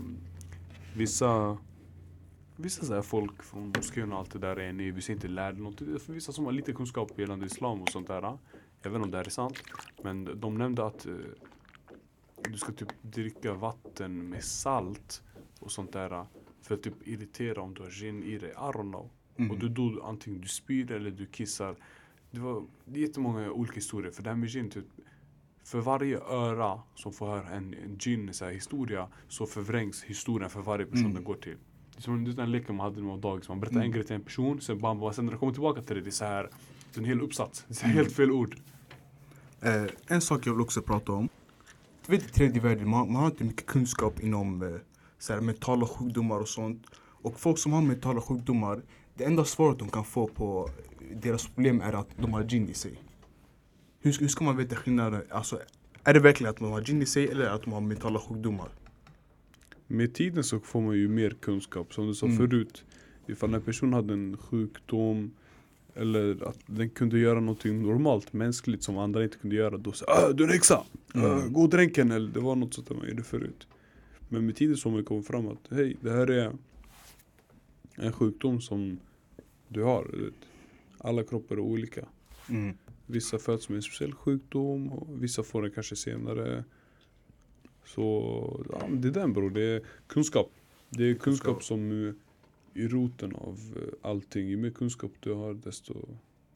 vissa 0.96 1.58
Vissa 2.56 2.86
så 2.86 2.94
här 2.94 3.02
folk 3.02 3.44
från 3.44 3.68
moskén 3.78 4.12
och 4.14 4.20
allt 4.20 4.32
det 4.32 4.40
där 4.40 4.60
är 4.60 4.74
ni, 4.74 4.92
vissa 4.92 5.12
inte 5.12 5.28
lärde 5.28 5.58
För 6.00 6.14
vissa 6.14 6.32
som 6.32 6.46
har 6.46 6.52
lite 6.52 6.74
kunskap 6.74 7.20
gällande 7.20 7.46
islam 7.46 7.82
och 7.82 7.90
sånt 7.90 8.08
där. 8.08 8.22
Jag 8.22 8.32
vet 8.84 8.86
inte 8.86 9.00
om 9.00 9.12
det 9.12 9.18
här 9.18 9.26
är 9.26 9.30
sant. 9.30 9.58
Men 10.04 10.40
de 10.40 10.58
nämnde 10.58 10.86
att 10.86 11.06
eh, 11.06 11.14
du 12.50 12.58
ska 12.58 12.72
typ 12.72 12.90
dricka 13.02 13.54
vatten 13.54 14.30
med 14.30 14.44
salt 14.44 15.24
och 15.60 15.72
sånt 15.72 15.94
där. 15.94 16.26
För 16.62 16.76
att 16.76 16.84
typ 16.84 17.08
irritera 17.08 17.62
om 17.62 17.74
du 17.74 17.82
har 17.82 17.90
gin 17.90 18.24
i 18.24 18.38
dig. 18.38 18.50
I 18.50 18.54
don't 18.54 18.92
know. 18.92 19.10
Mm. 19.38 19.52
Och 19.52 19.60
du, 19.60 19.70
då 19.70 20.02
antingen 20.04 20.42
du 20.42 20.48
spyr 20.48 20.92
eller 20.92 21.12
du 21.12 21.26
kissar. 21.26 21.76
Det 22.32 22.40
var 22.40 22.64
jättemånga 22.86 23.52
olika 23.52 23.76
historier. 23.76 24.12
För 24.12 24.24
det 24.24 24.30
här 24.30 24.38
med 24.38 24.50
gin, 24.50 24.70
typ, 24.70 24.86
för 25.64 25.80
varje 25.80 26.20
öra 26.20 26.82
som 26.96 27.14
får 27.14 27.28
höra 27.28 27.50
en, 27.50 27.74
en 27.74 27.98
gin 27.98 28.34
så 28.34 28.46
här, 28.46 28.52
historia 28.52 29.08
så 29.28 29.46
förvrängs 29.46 30.04
historien 30.04 30.50
för 30.50 30.62
varje 30.62 30.86
person 30.86 31.02
Mm. 31.06 31.14
den 31.16 31.24
går 31.24 31.36
till. 31.36 31.58
Det 31.92 31.98
är 31.98 32.02
som 32.02 32.24
den 32.24 32.36
där 32.36 32.48
leken 32.48 32.76
man 32.76 32.84
hade 32.84 32.96
när 32.96 33.08
man 33.08 33.22
var 33.22 33.32
dagis. 33.32 33.50
Man 33.50 33.60
berättar 33.60 33.76
Mm. 33.76 33.86
en 33.86 33.92
grej 33.92 34.04
till 34.04 34.16
en 34.16 34.22
person, 34.22 34.62
sen, 34.62 34.80
bara, 34.80 34.96
bara, 34.96 35.14
sen 35.14 35.26
när 35.26 35.32
det 35.32 35.38
kommer 35.38 35.54
tillbaka 35.54 35.82
till 35.82 35.96
det, 35.96 36.02
det 36.02 36.10
är 36.10 36.12
så 36.12 36.26
här 36.26 36.44
det 36.94 36.98
är 36.98 37.00
en 37.00 37.06
hel 37.06 37.22
uppsats. 37.22 37.66
Det 37.68 37.82
är 37.84 37.88
här 37.88 37.94
helt 37.94 38.12
fel 38.16 38.32
ord. 38.32 38.56
Eh, 39.62 39.86
en 40.08 40.22
sak 40.22 40.48
jag 40.48 40.54
vill 40.54 40.62
också 40.62 40.82
prata 40.82 41.12
om. 41.12 41.30
Du 42.06 42.12
vet 42.12 42.24
i 42.24 42.30
tredje 42.32 42.62
världen, 42.62 42.90
man, 42.90 43.12
man 43.12 43.22
har 43.22 43.30
inte 43.30 43.44
mycket 43.44 43.66
kunskap 43.66 44.20
inom 44.24 44.62
eh, 44.62 44.70
så 45.20 45.34
här, 45.34 45.42
mentala 45.42 45.86
sjukdomar 45.86 46.40
och 46.40 46.48
sånt. 46.50 46.86
Och 46.98 47.40
folk 47.40 47.58
som 47.58 47.74
har 47.74 47.82
mentala 47.82 48.22
sjukdomar, 48.22 48.82
det 49.16 49.24
enda 49.24 49.46
svaret 49.46 49.80
de 49.80 49.90
kan 49.90 50.06
få 50.06 50.28
på 50.28 50.70
deras 51.16 51.48
problem 51.48 51.82
är 51.82 51.94
att 51.94 52.08
de 52.18 52.34
har 52.34 52.44
gin 52.44 52.70
i 52.70 52.74
sig. 52.74 53.00
Hur, 54.00 54.20
hur 54.20 54.28
ska 54.28 54.44
man 54.44 54.58
veta 54.58 54.76
skillnaden? 54.76 55.22
Alltså, 55.30 55.60
är 56.04 56.14
det 56.14 56.20
verkligen 56.20 56.50
att 56.50 56.58
de 56.58 56.72
har 56.72 56.82
gin 56.82 57.02
i 57.02 57.06
sig 57.06 57.28
eller 57.30 57.50
att 57.50 57.64
de 57.64 57.74
har 57.74 57.82
mentala 57.82 58.20
sjukdomar? 58.20 58.70
Med 59.88 60.14
tiden 60.14 60.44
så 60.44 60.60
får 60.60 60.82
man 60.82 60.96
ju 60.96 61.08
mer 61.08 61.30
kunskap. 61.30 61.94
Som 61.94 62.08
du 62.08 62.14
sa 62.14 62.26
Mm. 62.26 62.38
förut. 62.38 62.84
Ifall 63.28 63.54
en 63.54 63.62
person 63.62 63.94
hade 63.94 64.14
en 64.14 64.38
sjukdom 64.38 65.32
eller 65.96 66.48
att 66.50 66.60
den 66.66 66.90
kunde 66.90 67.20
göra 67.20 67.40
någonting 67.40 67.82
normalt, 67.82 68.34
mänskligt 68.34 68.84
som 68.84 68.98
andra 68.98 69.24
inte 69.24 69.38
kunde 69.38 69.56
göra. 69.56 69.78
Då 69.78 69.92
säger 69.92 70.12
ah, 70.12 70.34
du 70.34 70.44
är 70.44 70.48
en 70.48 70.54
häxa! 70.54 70.84
Mm. 71.16 71.32
Ah, 71.32 71.48
gå 71.48 71.62
och 71.62 71.70
dränk 71.70 71.98
henne! 71.98 72.16
Eller 72.16 72.30
Det 72.30 72.40
var 72.40 72.56
något 72.56 72.74
sånt 72.74 72.88
där 72.88 72.96
man 72.96 73.10
gjorde 73.10 73.24
förut. 73.24 73.68
Men 74.30 74.46
med 74.46 74.56
tiden 74.56 74.78
så 74.78 74.90
har 74.90 74.96
man 74.96 75.06
kommit 75.06 75.28
fram 75.28 75.48
att 75.48 75.68
hej, 75.70 75.98
det 76.02 76.12
här 76.12 76.30
är 76.30 76.52
en 77.96 78.14
sjukdom 78.14 78.62
som 78.62 79.00
du 79.68 79.84
har. 79.84 80.32
Alla 80.98 81.24
kroppar 81.24 81.56
är 81.56 81.60
olika. 81.60 82.06
Mm. 82.50 82.78
Vissa 83.06 83.40
föds 83.40 83.70
med 83.70 83.76
en 83.76 83.82
speciell 83.82 84.14
sjukdom 84.14 84.92
och 84.92 85.24
vissa 85.24 85.44
får 85.44 85.62
den 85.62 85.72
kanske 85.72 85.96
senare. 85.96 86.64
Så 87.86 88.66
ja, 88.72 88.88
det 88.92 89.08
är 89.08 89.12
den 89.12 89.34
bror, 89.34 89.50
det 89.50 89.62
är 89.62 89.82
kunskap. 90.08 90.52
Det 90.90 91.04
är 91.10 91.16
kunskap 91.16 91.64
som 91.64 91.92
är 91.92 92.14
i 92.74 92.88
roten 92.88 93.36
av 93.36 93.60
eh, 93.76 94.10
allting. 94.10 94.48
Ju 94.48 94.58
mer 94.58 94.70
kunskap 94.70 95.12
du 95.20 95.34
har 95.34 95.54
desto 95.54 95.94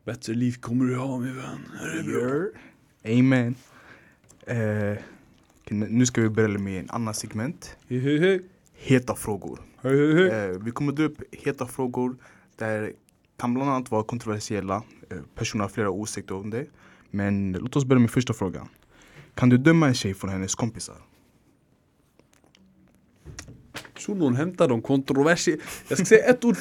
bättre 0.06 0.34
liv 0.34 0.56
kommer 0.60 0.86
du 0.86 0.96
ha 0.96 1.20
min 1.20 1.36
vän. 1.36 1.60
Är 1.82 1.98
det 1.98 2.04
bra? 2.04 2.48
Amen. 3.20 3.56
Okej, 4.42 5.04
nu 5.90 6.06
ska 6.06 6.22
vi 6.22 6.30
börja 6.30 6.60
med 6.60 6.80
en 6.80 6.90
annan 6.90 7.14
segment. 7.14 7.78
Hej 7.88 8.00
hej 8.00 8.20
hej. 8.20 8.42
Heta 8.74 9.16
frågor. 9.16 9.60
Eh, 9.84 10.60
vi 10.62 10.72
kommer 10.72 10.92
dra 10.92 11.04
upp 11.04 11.22
heta 11.32 11.68
frågor 11.68 12.18
där 12.56 12.94
kan 13.38 13.54
bland 13.54 13.70
annat 13.70 13.92
vara 13.92 14.04
kontroversiella. 14.04 14.84
Eh, 15.10 15.18
personer 15.36 15.64
har 15.64 15.70
flera 15.70 15.90
åsikter 15.90 16.36
om 16.36 16.50
det. 16.50 16.66
Men 17.12 17.52
låt 17.52 17.76
oss 17.76 17.86
börja 17.86 18.00
med 18.00 18.12
första 18.12 18.34
frågan. 18.34 18.68
Kan 19.34 19.50
du 19.50 19.58
döma 19.58 19.88
en 19.88 19.94
tjej 19.94 20.14
från 20.14 20.30
hennes 20.30 20.56
kompisar? 20.56 20.96
Shunon 24.06 24.36
hämtar 24.36 24.68
de 24.68 24.82
kontroversiella. 24.82 25.62
Jag 25.88 25.98
ska 25.98 26.06
säga 26.06 26.26
ett 26.26 26.46
ord 26.46 26.56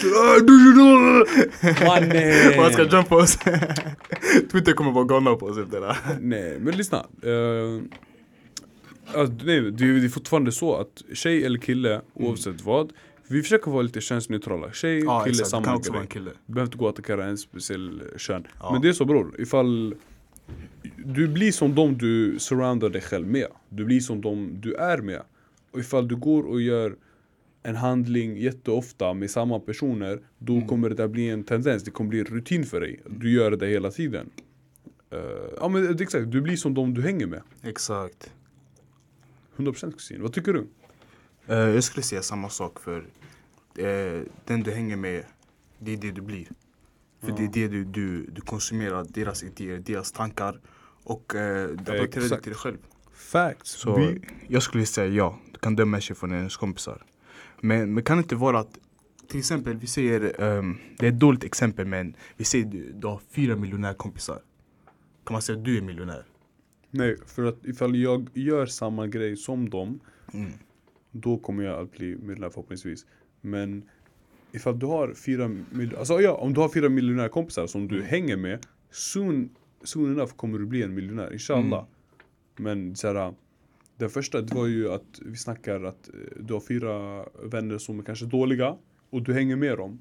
Mannen! 1.87 2.57
Man 2.57 2.73
ska 2.73 2.97
jumpa 2.97 3.17
oss. 3.17 3.37
Twitter 4.53 4.73
kommer 4.73 4.93
vara 4.93 5.05
galna 5.05 5.35
på 5.35 5.47
oss 5.47 5.59
efter 5.59 5.81
det. 5.81 5.97
Nej, 6.21 6.59
men 6.61 6.77
lyssna. 6.77 7.07
Uh, 7.27 7.83
alltså, 9.15 9.35
nej, 9.45 9.61
det 9.73 9.85
är 9.85 10.09
fortfarande 10.09 10.53
så 10.53 10.77
att 10.77 11.03
tjej 11.13 11.45
eller 11.45 11.59
kille, 11.59 12.01
oavsett 12.15 12.61
vad, 12.61 12.93
vi 13.29 13.43
försöker 13.43 13.71
vara 13.71 13.83
lite 13.83 14.01
könsneutrala. 14.01 14.73
Tjej, 14.73 15.01
Ja, 15.05 15.21
kille, 15.21 15.33
exakt. 15.33 15.51
Samma 15.51 15.79
grej. 15.79 16.07
kille. 16.07 16.31
Du 16.47 16.53
behöver 16.53 16.67
inte 16.67 16.79
gå 16.79 16.85
och 16.85 16.91
attackera 16.91 17.25
en 17.25 17.39
speciell 17.39 18.03
kön. 18.17 18.47
Ja. 18.61 18.73
Men 18.73 18.83
det 18.83 18.89
är 18.89 18.93
så 18.93 19.05
bror, 19.05 19.35
ifall 19.39 19.95
du 20.97 21.29
blir 21.29 21.53
som 21.53 21.75
de 21.75 21.99
du 21.99 22.39
surroundar 22.39 22.89
dig 22.89 23.03
själv 23.03 23.27
med. 23.27 23.47
Du 23.69 23.85
blir 23.85 24.01
som 24.01 24.21
de 24.21 24.61
du 24.61 24.75
är 24.75 24.99
med. 24.99 25.23
Och 25.71 25.81
ifall 25.81 26.09
du 26.09 26.17
går 26.17 26.43
och 26.43 26.61
gör 26.61 26.97
en 27.67 27.77
handling 27.77 28.37
jätteofta 28.37 29.15
med 29.15 29.31
samma 29.31 29.61
personer, 29.61 30.21
då 30.39 30.55
Mm. 30.55 30.69
kommer 30.69 30.89
det 30.89 30.95
där 30.95 31.09
bli 31.09 31.29
en 31.29 31.45
tendens, 31.45 31.85
det 31.85 31.91
kommer 31.91 32.11
bli 32.11 32.19
en 32.21 32.25
rutin 32.27 32.65
för 32.67 32.81
dig. 32.81 33.01
Du 33.07 33.33
gör 33.33 33.51
det 33.51 33.67
hela 33.67 33.91
tiden. 33.91 34.31
Eh, 35.11 35.19
ja 35.61 35.69
men 35.69 35.87
är 35.87 36.03
exakt, 36.03 36.31
du 36.31 36.41
blir 36.41 36.57
som 36.57 36.75
de 36.75 36.95
du 36.95 37.03
hänger 37.03 37.27
med. 37.27 37.43
Exakt. 37.63 38.33
100% 39.57 39.93
kusin, 39.93 40.23
vad 40.23 40.33
tycker 40.33 40.53
du? 40.53 40.67
Eh, 41.47 41.57
jag 41.59 41.85
skulle 41.85 42.03
säga 42.03 42.23
samma 42.23 42.49
sak 42.49 42.81
för 42.81 42.99
eh, 43.79 44.23
den 44.45 44.63
du 44.63 44.71
hänger 44.71 44.97
med, 44.97 45.25
det 45.79 45.93
är 45.93 45.97
det 45.97 46.11
du 46.11 46.21
blir. 46.21 46.49
För 47.21 47.33
det 47.33 47.45
är 47.45 47.49
det 47.49 47.69
du, 47.69 47.85
du, 47.85 48.27
du 48.27 48.41
konsumerar, 48.41 49.05
deras 49.09 49.43
idéer, 49.43 49.79
deras 49.79 50.13
tankar. 50.13 50.61
Och 51.05 51.35
eh, 51.35 51.69
du 51.69 51.85
till 52.29 52.29
dig 52.29 52.55
själv. 52.55 52.79
Facts. 53.13 53.71
Så 53.71 53.97
Vi, 53.97 54.21
jag 54.49 54.63
skulle 54.63 54.87
säga 54.87 55.07
ja, 55.07 55.39
du 55.53 55.59
kan 55.59 55.77
döma 55.77 56.01
tjej 56.01 56.17
från 56.17 56.31
hennes 56.33 56.57
kompisar. 56.57 57.03
Men, 57.65 57.95
men 57.95 58.05
kan 58.05 58.17
det 58.17 58.23
inte 58.23 58.37
vara 58.37 58.59
att, 58.59 58.79
till 59.29 59.39
exempel 59.39 59.77
vi 59.77 59.87
säger, 59.87 60.41
ehm, 60.43 60.77
det 60.99 61.07
är 61.07 61.11
ett 61.13 61.21
dåligt 61.21 61.45
exempel 61.45 61.87
men 61.87 62.17
vi 62.37 62.45
säger 62.45 62.65
du, 62.65 62.93
du 62.93 63.07
har 63.07 63.21
fyra 63.31 63.57
miljonärkompisar. 63.57 64.39
Kan 65.25 65.33
man 65.33 65.43
säga 65.43 65.59
att 65.59 65.65
du 65.65 65.79
är 65.79 65.83
miljonär? 65.83 66.25
nej, 66.91 67.17
för 67.27 67.45
att 67.45 67.67
ifall 67.67 67.97
jag 67.97 68.29
gör 68.35 68.67
samma 68.67 69.07
grej 69.07 69.37
som 69.37 69.71
dem, 69.71 70.01
Mm. 70.35 70.53
då 71.11 71.39
kommer 71.39 71.65
jag 71.65 71.81
att 71.81 71.93
bli 71.93 72.17
miljonär 72.17 72.51
förhoppningsvis. 72.51 73.07
Men 73.41 73.83
ifall 74.53 74.79
du 74.79 74.87
har 74.87 75.15
fyra 75.15 75.51
alltså 75.99 76.21
ja, 76.21 76.33
om 76.33 76.55
du 76.55 76.61
har 76.61 76.69
fyra 76.69 76.89
miljonärkompisar 76.89 77.67
som 77.67 77.89
du 77.89 78.03
hänger 78.03 78.37
med, 78.37 78.67
soon, 78.91 79.51
soon 79.83 80.13
enough 80.13 80.33
kommer 80.37 80.59
du 80.59 80.67
bli 80.67 80.83
en 80.83 80.95
miljonär, 80.95 81.33
inshallah. 81.33 81.85
Mm. 81.85 81.87
Men 82.57 82.97
såhär, 82.97 83.35
den 83.97 84.11
första 84.11 84.41
det 84.41 84.55
var 84.55 84.67
ju 84.67 84.93
att 84.93 85.21
vi 85.23 85.37
snackar 85.37 85.85
att 85.85 86.09
eh, 86.09 86.15
du 86.41 86.53
har 86.55 86.61
fyra 86.61 87.25
vänner 87.43 87.79
som 87.79 87.99
är 87.99 88.03
kanske 88.03 88.27
dåliga 88.27 88.77
och 89.11 89.23
du 89.23 89.35
hänger 89.35 89.57
med 89.57 89.79
dem. 89.79 90.01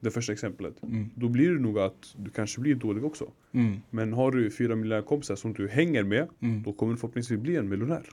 Det 0.00 0.10
första 0.10 0.32
exemplet. 0.32 0.82
Mm. 0.82 1.10
Då 1.14 1.28
blir 1.28 1.50
det 1.50 1.60
nog 1.60 1.78
att 1.78 2.14
du 2.16 2.30
kanske 2.30 2.60
blir 2.60 2.74
dålig 2.74 3.04
också. 3.04 3.30
Mm. 3.52 3.76
Men 3.90 4.12
har 4.12 4.30
du 4.30 4.50
fyra 4.50 4.76
miljonärkompisar 4.76 5.36
som 5.36 5.52
du 5.52 5.68
hänger 5.68 6.02
med, 6.04 6.28
Mm. 6.40 6.62
då 6.62 6.72
kommer 6.72 6.92
du 6.92 6.98
förhoppningsvis 6.98 7.40
bli 7.40 7.56
en 7.56 7.68
miljonär. 7.68 8.08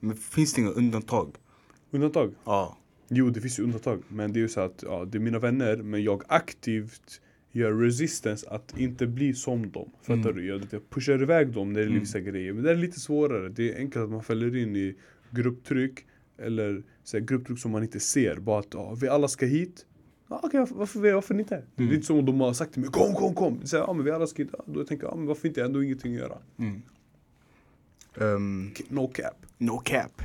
Men 0.00 0.16
finns 0.16 0.54
det 0.54 0.60
inga 0.60 0.70
undantag? 0.70 1.36
Undantag? 1.90 2.34
Ja. 2.44 2.76
Jo, 3.08 3.30
det 3.30 3.40
finns 3.40 3.58
ju 3.58 3.62
undantag. 3.62 4.02
Men 4.08 4.32
det 4.32 4.38
är 4.38 4.42
ju 4.42 4.48
så 4.48 4.60
att 4.60 4.82
ja, 4.86 5.04
det 5.04 5.18
är 5.18 5.20
mina 5.20 5.38
vänner, 5.38 5.76
men 5.76 6.02
jag 6.02 6.22
aktivt 6.28 7.20
gör 7.52 7.72
resistance 7.72 8.48
att 8.50 8.78
inte 8.78 9.06
bli 9.06 9.34
som 9.34 9.70
dem. 9.70 9.90
Fattar 10.02 10.14
Mm. 10.30 10.34
du? 10.36 10.46
Jag, 10.46 10.90
pushar 10.90 11.22
iväg 11.22 11.52
dem 11.52 11.72
när 11.72 11.80
det 11.80 11.86
är 11.86 11.88
Mm. 11.88 12.00
vissa 12.00 12.20
grejer. 12.20 12.52
Men 12.52 12.64
det 12.64 12.70
är 12.70 12.74
lite 12.74 13.00
svårare. 13.00 13.48
Det 13.48 13.72
är 13.72 13.78
enkelt 13.78 14.04
att 14.04 14.10
man 14.10 14.22
fäller 14.22 14.56
in 14.56 14.76
i 14.76 14.96
grupptryck. 15.30 16.06
Eller 16.38 16.82
så 17.04 17.18
här, 17.18 17.24
grupptryck 17.24 17.58
som 17.58 17.70
man 17.70 17.82
inte 17.82 18.00
ser. 18.00 18.36
Bara 18.36 18.58
att 18.60 18.68
ja, 18.74 18.94
vi 19.00 19.08
alla 19.08 19.28
ska 19.28 19.46
hit. 19.46 19.86
Ja, 20.28 20.40
Okej, 20.42 20.60
varför, 20.60 20.74
varför, 20.74 21.12
varför 21.12 21.38
inte? 21.38 21.54
Det 21.54 21.82
är 21.82 21.84
Mm. 21.86 21.94
lite 21.94 22.06
som 22.06 22.18
om 22.18 22.24
de 22.26 22.40
har 22.40 22.52
sagt 22.52 22.72
till 22.72 22.80
mig 22.80 22.90
kom, 22.90 23.14
kom, 23.14 23.34
kom. 23.34 23.66
Så 23.66 23.76
här, 23.76 23.84
ja, 23.84 23.92
men 23.92 24.04
vi 24.04 24.10
alla 24.10 24.26
ska 24.26 24.42
hit. 24.42 24.50
Ja, 24.58 24.64
då 24.66 24.84
tänker 24.84 25.04
jag, 25.04 25.12
ja, 25.12 25.16
men 25.16 25.26
varför 25.26 25.48
inte? 25.48 25.60
Jag 25.60 25.64
har 25.64 25.68
ändå 25.68 25.82
ingenting 25.82 26.14
att 26.14 26.20
göra. 26.20 26.38
Mm. 26.58 26.82
Ehm, 28.20 28.70
No 28.88 29.06
cap. 29.08 29.46
no 29.58 29.78
cap. 29.78 30.22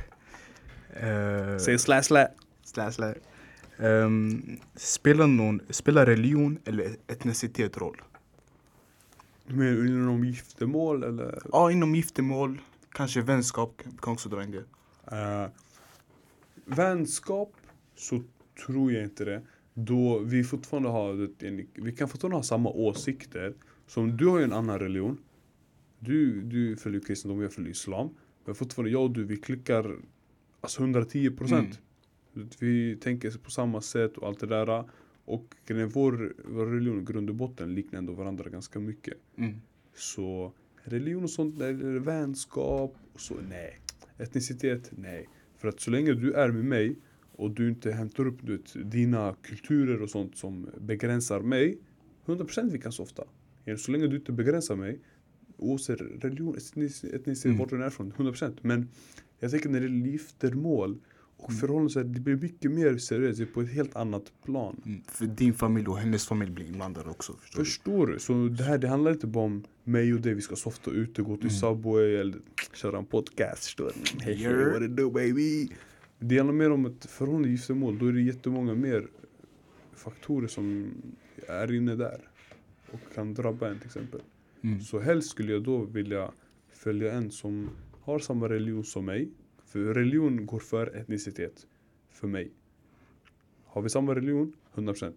Uh, 1.02 1.58
Säg 1.58 1.78
slä 1.78 2.02
slä. 2.02 2.28
Slä, 2.64 2.92
slä. 2.92 3.14
Um, 3.78 4.58
spelar, 4.74 5.26
någon, 5.26 5.60
spelar 5.70 6.06
religion 6.06 6.58
eller 6.64 6.96
etnicitet 7.06 7.76
roll? 7.76 8.02
Men 9.46 9.88
inom 9.88 10.24
giftermål 10.24 11.02
eller? 11.02 11.38
Ja, 11.52 11.70
inom 11.70 11.94
giftermål, 11.94 12.60
kanske 12.92 13.20
vänskap, 13.20 13.82
kan 14.00 14.12
också 14.12 14.28
dra 14.28 14.42
in 14.42 14.50
det. 14.50 14.64
Uh, 15.16 15.50
vänskap 16.64 17.52
så 17.94 18.22
tror 18.66 18.92
jag 18.92 19.04
inte 19.04 19.24
det. 19.24 19.42
Då 19.74 20.18
vi 20.18 20.44
fortfarande 20.44 20.88
har, 20.88 21.28
vi 21.80 21.92
kan 21.92 22.08
fortfarande 22.08 22.36
ha 22.36 22.42
samma 22.42 22.70
åsikter. 22.70 23.54
Som 23.86 24.16
du 24.16 24.26
har 24.26 24.38
ju 24.38 24.44
en 24.44 24.52
annan 24.52 24.78
religion. 24.78 25.18
Du, 25.98 26.42
du 26.42 26.76
följer 26.76 27.00
kristendom, 27.00 27.42
jag 27.42 27.52
följer 27.52 27.70
islam. 27.70 28.10
Men 28.44 28.54
fortfarande, 28.54 28.90
jag 28.90 29.02
och 29.02 29.10
du, 29.10 29.24
vi 29.24 29.36
klickar 29.36 29.96
alltså 30.60 30.80
110 30.80 31.30
procent. 31.30 31.66
Mm. 31.66 31.76
Vi 32.58 32.96
tänker 32.96 33.38
på 33.38 33.50
samma 33.50 33.80
sätt 33.80 34.16
och 34.16 34.28
allt 34.28 34.40
det 34.40 34.46
där. 34.46 34.84
Och 35.24 35.56
vår, 35.92 36.34
vår 36.44 36.66
religion 36.66 37.02
i 37.02 37.04
grund 37.04 37.30
och 37.30 37.36
botten 37.36 37.74
liknar 37.74 37.98
ändå 37.98 38.12
varandra 38.12 38.50
ganska 38.50 38.78
mycket. 38.78 39.14
Mm. 39.36 39.54
Så 39.94 40.52
religion 40.82 41.22
och 41.22 41.30
sånt, 41.30 41.60
eller 41.60 41.98
vänskap, 41.98 42.96
och 43.12 43.20
så 43.20 43.34
nej. 43.48 43.78
Etnicitet, 44.18 44.90
nej. 44.96 45.28
För 45.56 45.68
att 45.68 45.80
så 45.80 45.90
länge 45.90 46.12
du 46.12 46.32
är 46.32 46.50
med 46.50 46.64
mig 46.64 46.96
och 47.32 47.50
du 47.50 47.68
inte 47.68 47.92
hämtar 47.92 48.26
upp 48.26 48.42
vet, 48.42 48.90
dina 48.90 49.36
kulturer 49.42 50.02
och 50.02 50.10
sånt 50.10 50.36
som 50.36 50.70
begränsar 50.80 51.40
mig 51.40 51.78
100% 52.26 52.70
vi 52.70 52.78
kan 52.78 52.92
softa. 52.92 53.24
Så 53.76 53.92
länge 53.92 54.06
du 54.06 54.16
inte 54.16 54.32
begränsar 54.32 54.76
mig 54.76 55.00
oavsett 55.56 56.00
religion, 56.00 56.56
etnicitet, 56.56 57.44
mm. 57.44 57.58
vart 57.58 57.70
du 57.70 57.84
är 57.84 57.90
från, 57.90 58.12
100%. 58.12 58.58
Men 58.62 58.88
jag 59.38 59.50
tänker 59.50 59.68
när 59.68 59.80
det 59.80 59.86
är 59.86 60.10
giftermål 60.10 60.98
och 61.36 61.50
mm. 61.50 61.60
förhållanden, 61.60 62.12
det 62.12 62.20
blir 62.20 62.36
mycket 62.36 62.70
mer 62.70 62.98
seriöst, 62.98 63.54
på 63.54 63.60
ett 63.60 63.72
helt 63.72 63.96
annat 63.96 64.32
plan. 64.44 64.82
Mm. 64.86 65.02
För 65.08 65.26
din 65.26 65.54
familj 65.54 65.88
och 65.88 65.98
hennes 65.98 66.26
familj 66.26 66.50
blir 66.50 66.66
inblandade 66.66 67.10
också. 67.10 67.32
Förstår, 67.32 67.64
förstår 67.64 68.06
du? 68.06 68.18
Så 68.18 68.48
det 68.48 68.64
här 68.64 68.78
det 68.78 68.88
handlar 68.88 69.12
inte 69.12 69.26
bara 69.26 69.44
om 69.44 69.64
mig 69.84 70.14
och 70.14 70.20
dig, 70.20 70.34
vi 70.34 70.40
ska 70.40 70.56
softa 70.56 70.90
ute, 70.90 71.22
gå 71.22 71.36
till 71.36 71.48
mm. 71.48 71.58
Subway 71.58 72.16
eller 72.16 72.40
köra 72.74 72.98
en 72.98 73.06
podcast. 73.06 73.64
Förstår 73.64 73.92
du? 73.94 74.24
Hey, 74.24 74.34
hey, 74.34 74.54
what 74.54 74.82
it 74.82 74.96
do 74.96 75.10
baby? 75.10 75.68
Det 76.18 76.38
handlar 76.38 76.54
mer 76.54 76.70
om 76.70 76.86
ett 76.86 77.06
förhållande 77.10 77.48
giftermål, 77.48 77.98
då 77.98 78.06
är 78.06 78.12
det 78.12 78.22
jättemånga 78.22 78.74
mer 78.74 79.06
faktorer 79.94 80.46
som 80.46 80.90
är 81.48 81.72
inne 81.74 81.96
där. 81.96 82.20
Och 82.92 83.14
kan 83.14 83.34
drabba 83.34 83.68
en 83.68 83.78
till 83.78 83.86
exempel. 83.86 84.20
Mm. 84.62 84.80
Så 84.80 85.00
helst 85.00 85.30
skulle 85.30 85.52
jag 85.52 85.62
då 85.62 85.84
vilja 85.84 86.32
följa 86.72 87.12
en 87.12 87.30
som 87.30 87.70
har 88.00 88.18
samma 88.18 88.48
religion 88.48 88.84
som 88.84 89.04
mig. 89.04 89.28
För 89.76 89.94
religion 89.94 90.46
går 90.46 90.58
för 90.58 90.96
etnicitet. 90.96 91.66
För 92.10 92.26
mig. 92.28 92.50
Har 93.64 93.82
vi 93.82 93.88
samma 93.88 94.14
religion? 94.14 94.52
100%. 94.74 95.12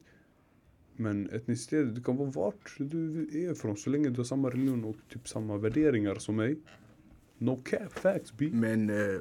Men 0.96 1.30
etnicitet, 1.30 1.96
du 1.96 2.04
kan 2.04 2.18
vara 2.18 2.30
vart 2.30 2.75
du 2.78 3.28
är 3.34 3.51
ifrån 3.51 3.78
så 3.78 3.89
länge 3.89 4.10
du 4.10 4.18
har 4.18 4.24
samma 4.24 4.50
religion 4.50 4.84
och 4.84 4.96
typ 5.10 5.28
samma 5.28 5.58
värderingar 5.58 6.16
som 6.16 6.36
mig. 6.36 6.60
No 7.38 7.56
cap, 7.56 8.00
facts 8.00 8.34
B. 8.38 8.50
Men 8.54 8.89
uh, 8.89 9.20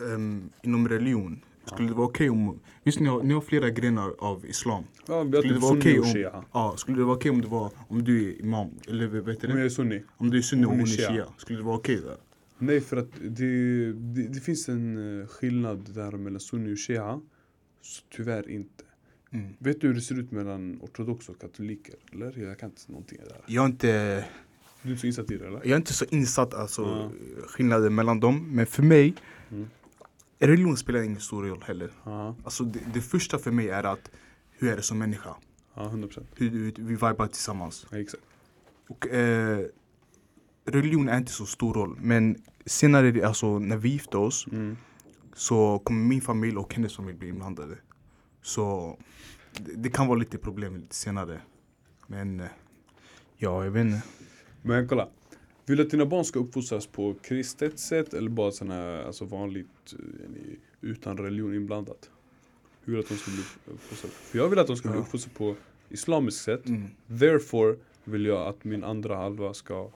um, 0.00 0.50
inom 0.62 0.88
religion, 0.88 1.40
skulle 1.64 1.88
det 1.88 1.94
vara 1.94 2.06
okej 2.06 2.30
okay 2.30 2.40
om, 2.40 2.60
visst 2.82 3.00
ni 3.00 3.08
har, 3.08 3.22
ni 3.22 3.34
har 3.34 3.40
flera 3.40 3.70
grenar 3.70 4.14
av 4.18 4.46
islam. 4.46 4.84
Ja, 5.06 5.22
vi 5.22 5.36
har 5.36 5.42
typ 5.42 5.62
sunni 5.62 5.98
och 5.98 6.06
shia. 6.06 6.44
Ja, 6.52 6.74
skulle 6.76 6.98
det 6.98 7.04
vara 7.04 7.16
okej 7.16 7.30
okay 7.30 7.36
om 7.36 7.42
det 7.42 7.48
var, 7.48 7.70
om 7.88 8.04
du 8.04 8.28
är 8.28 8.40
imam, 8.40 8.70
eller 8.88 9.06
vet 9.06 9.40
du 9.40 9.46
Om 9.46 9.56
jag 9.56 9.66
är 9.66 9.68
sunni. 9.68 10.02
Om 10.16 10.30
du 10.30 10.38
är 10.38 10.42
sunni 10.42 10.64
och 10.64 10.70
hon 10.70 10.80
är 10.80 10.86
shia, 10.86 11.26
skulle 11.36 11.58
det 11.58 11.64
vara 11.64 11.76
okej 11.76 11.98
okay 11.98 12.08
där? 12.08 12.18
Nej, 12.66 12.80
för 12.80 12.96
att 12.96 13.08
det, 13.20 13.92
det, 13.92 14.28
det, 14.28 14.40
finns 14.40 14.68
en 14.68 15.20
eh, 15.20 15.26
skillnad 15.26 15.94
där 15.94 16.10
mellan 16.10 16.40
sunni 16.40 16.74
och 16.74 16.78
shia. 16.78 17.20
Så 17.82 18.02
tyvärr 18.10 18.50
inte. 18.50 18.84
Mm. 19.30 19.54
Vet 19.58 19.80
du 19.80 19.86
hur 19.86 19.94
det 19.94 20.00
ser 20.00 20.18
ut 20.18 20.30
mellan 20.30 20.80
ortodoxa 20.82 21.32
och 21.32 21.40
katoliker? 21.40 21.94
Eller? 22.12 22.38
Jag 22.38 22.58
kan 22.58 22.70
inte 22.70 22.82
någonting 22.92 23.18
där. 23.28 23.40
Jag 23.46 23.62
har 23.62 23.68
inte... 23.68 24.24
Du 24.82 24.88
är 24.88 24.92
inte 24.92 25.00
så 25.00 25.06
insatt 25.06 25.30
i 25.30 25.36
det 25.36 25.46
eller? 25.46 25.58
Jag 25.58 25.70
är 25.70 25.76
inte 25.76 25.92
så 25.92 26.04
insatt 26.04 26.54
alltså 26.54 26.82
ja. 26.82 27.10
skillnaden 27.46 27.94
mellan 27.94 28.20
dem. 28.20 28.56
Men 28.56 28.66
för 28.66 28.82
mig, 28.82 29.14
mm. 29.50 29.68
religion 30.38 30.76
spelar 30.76 31.02
ingen 31.02 31.20
stor 31.20 31.44
roll 31.44 31.62
heller. 31.62 31.90
Ja. 32.04 32.36
Alltså 32.44 32.64
det, 32.64 32.80
det, 32.94 33.00
första 33.00 33.38
för 33.38 33.50
mig 33.50 33.68
är 33.68 33.84
att 33.84 34.10
hur 34.50 34.68
är 34.68 34.76
det 34.76 34.82
som 34.82 34.98
människa? 34.98 35.36
Ja, 35.74 35.82
100%. 35.82 36.22
Hur, 36.34 36.50
hur 36.50 36.72
vi 36.76 36.82
vibar 36.82 37.26
tillsammans. 37.26 37.86
Ja, 37.90 37.98
exakt. 37.98 38.22
Och 38.88 39.08
eh, 39.08 39.66
religion 40.64 41.08
är 41.08 41.16
inte 41.16 41.32
så 41.32 41.46
stor 41.46 41.74
roll. 41.74 41.98
Men 42.00 42.36
senare, 42.66 43.26
alltså 43.26 43.58
när 43.58 43.76
vi 43.76 43.88
gifte 43.88 44.16
oss, 44.16 44.46
mm. 44.52 44.76
så 45.34 45.78
kommer 45.78 46.08
min 46.08 46.20
familj 46.20 46.56
och 46.56 46.74
hennes 46.74 46.96
familj 46.96 47.18
bli 47.18 47.28
inblandade. 47.28 47.78
Så 48.42 48.98
det, 49.58 49.72
det 49.76 49.90
kan 49.90 50.06
vara 50.06 50.18
lite 50.18 50.38
problem 50.38 50.76
lite 50.76 50.94
senare. 50.94 51.40
Men 52.06 52.40
eh, 52.40 52.46
ja, 53.36 53.64
jag 53.64 53.70
vet 53.70 53.86
inte. 53.86 54.02
Men 54.62 54.88
kolla. 54.88 55.08
Vill 55.66 55.76
du 55.76 55.82
att 55.82 55.90
dina 55.90 56.06
barn 56.06 56.24
ska 56.24 56.38
uppfostras 56.38 56.86
på 56.86 57.14
kristet 57.22 57.78
sätt 57.78 58.14
eller 58.14 58.30
bara 58.30 58.50
såna, 58.50 59.02
alltså 59.02 59.24
vanligt 59.24 59.92
eh, 59.92 60.54
utan 60.80 61.16
religion 61.16 61.54
inblandat? 61.54 62.10
Hur 62.84 62.92
vill 62.92 62.94
du 62.94 63.00
att 63.00 63.08
de 63.08 63.16
ska 63.16 63.30
bli 63.30 63.74
uppfostrade? 63.74 64.14
För 64.14 64.38
jag 64.38 64.48
vill 64.48 64.58
att 64.58 64.66
de 64.66 64.76
ska 64.76 64.90
bli 64.90 65.00
uppfostrade 65.00 65.38
på 65.38 65.56
islamiskt 65.88 66.44
sätt. 66.44 66.68
Mm. 66.68 66.90
Therefore 67.18 67.76
vill 68.04 68.26
jag 68.26 68.46
att 68.46 68.64
min 68.64 68.84
andra 68.84 69.16
halva 69.16 69.54
ska 69.54 69.90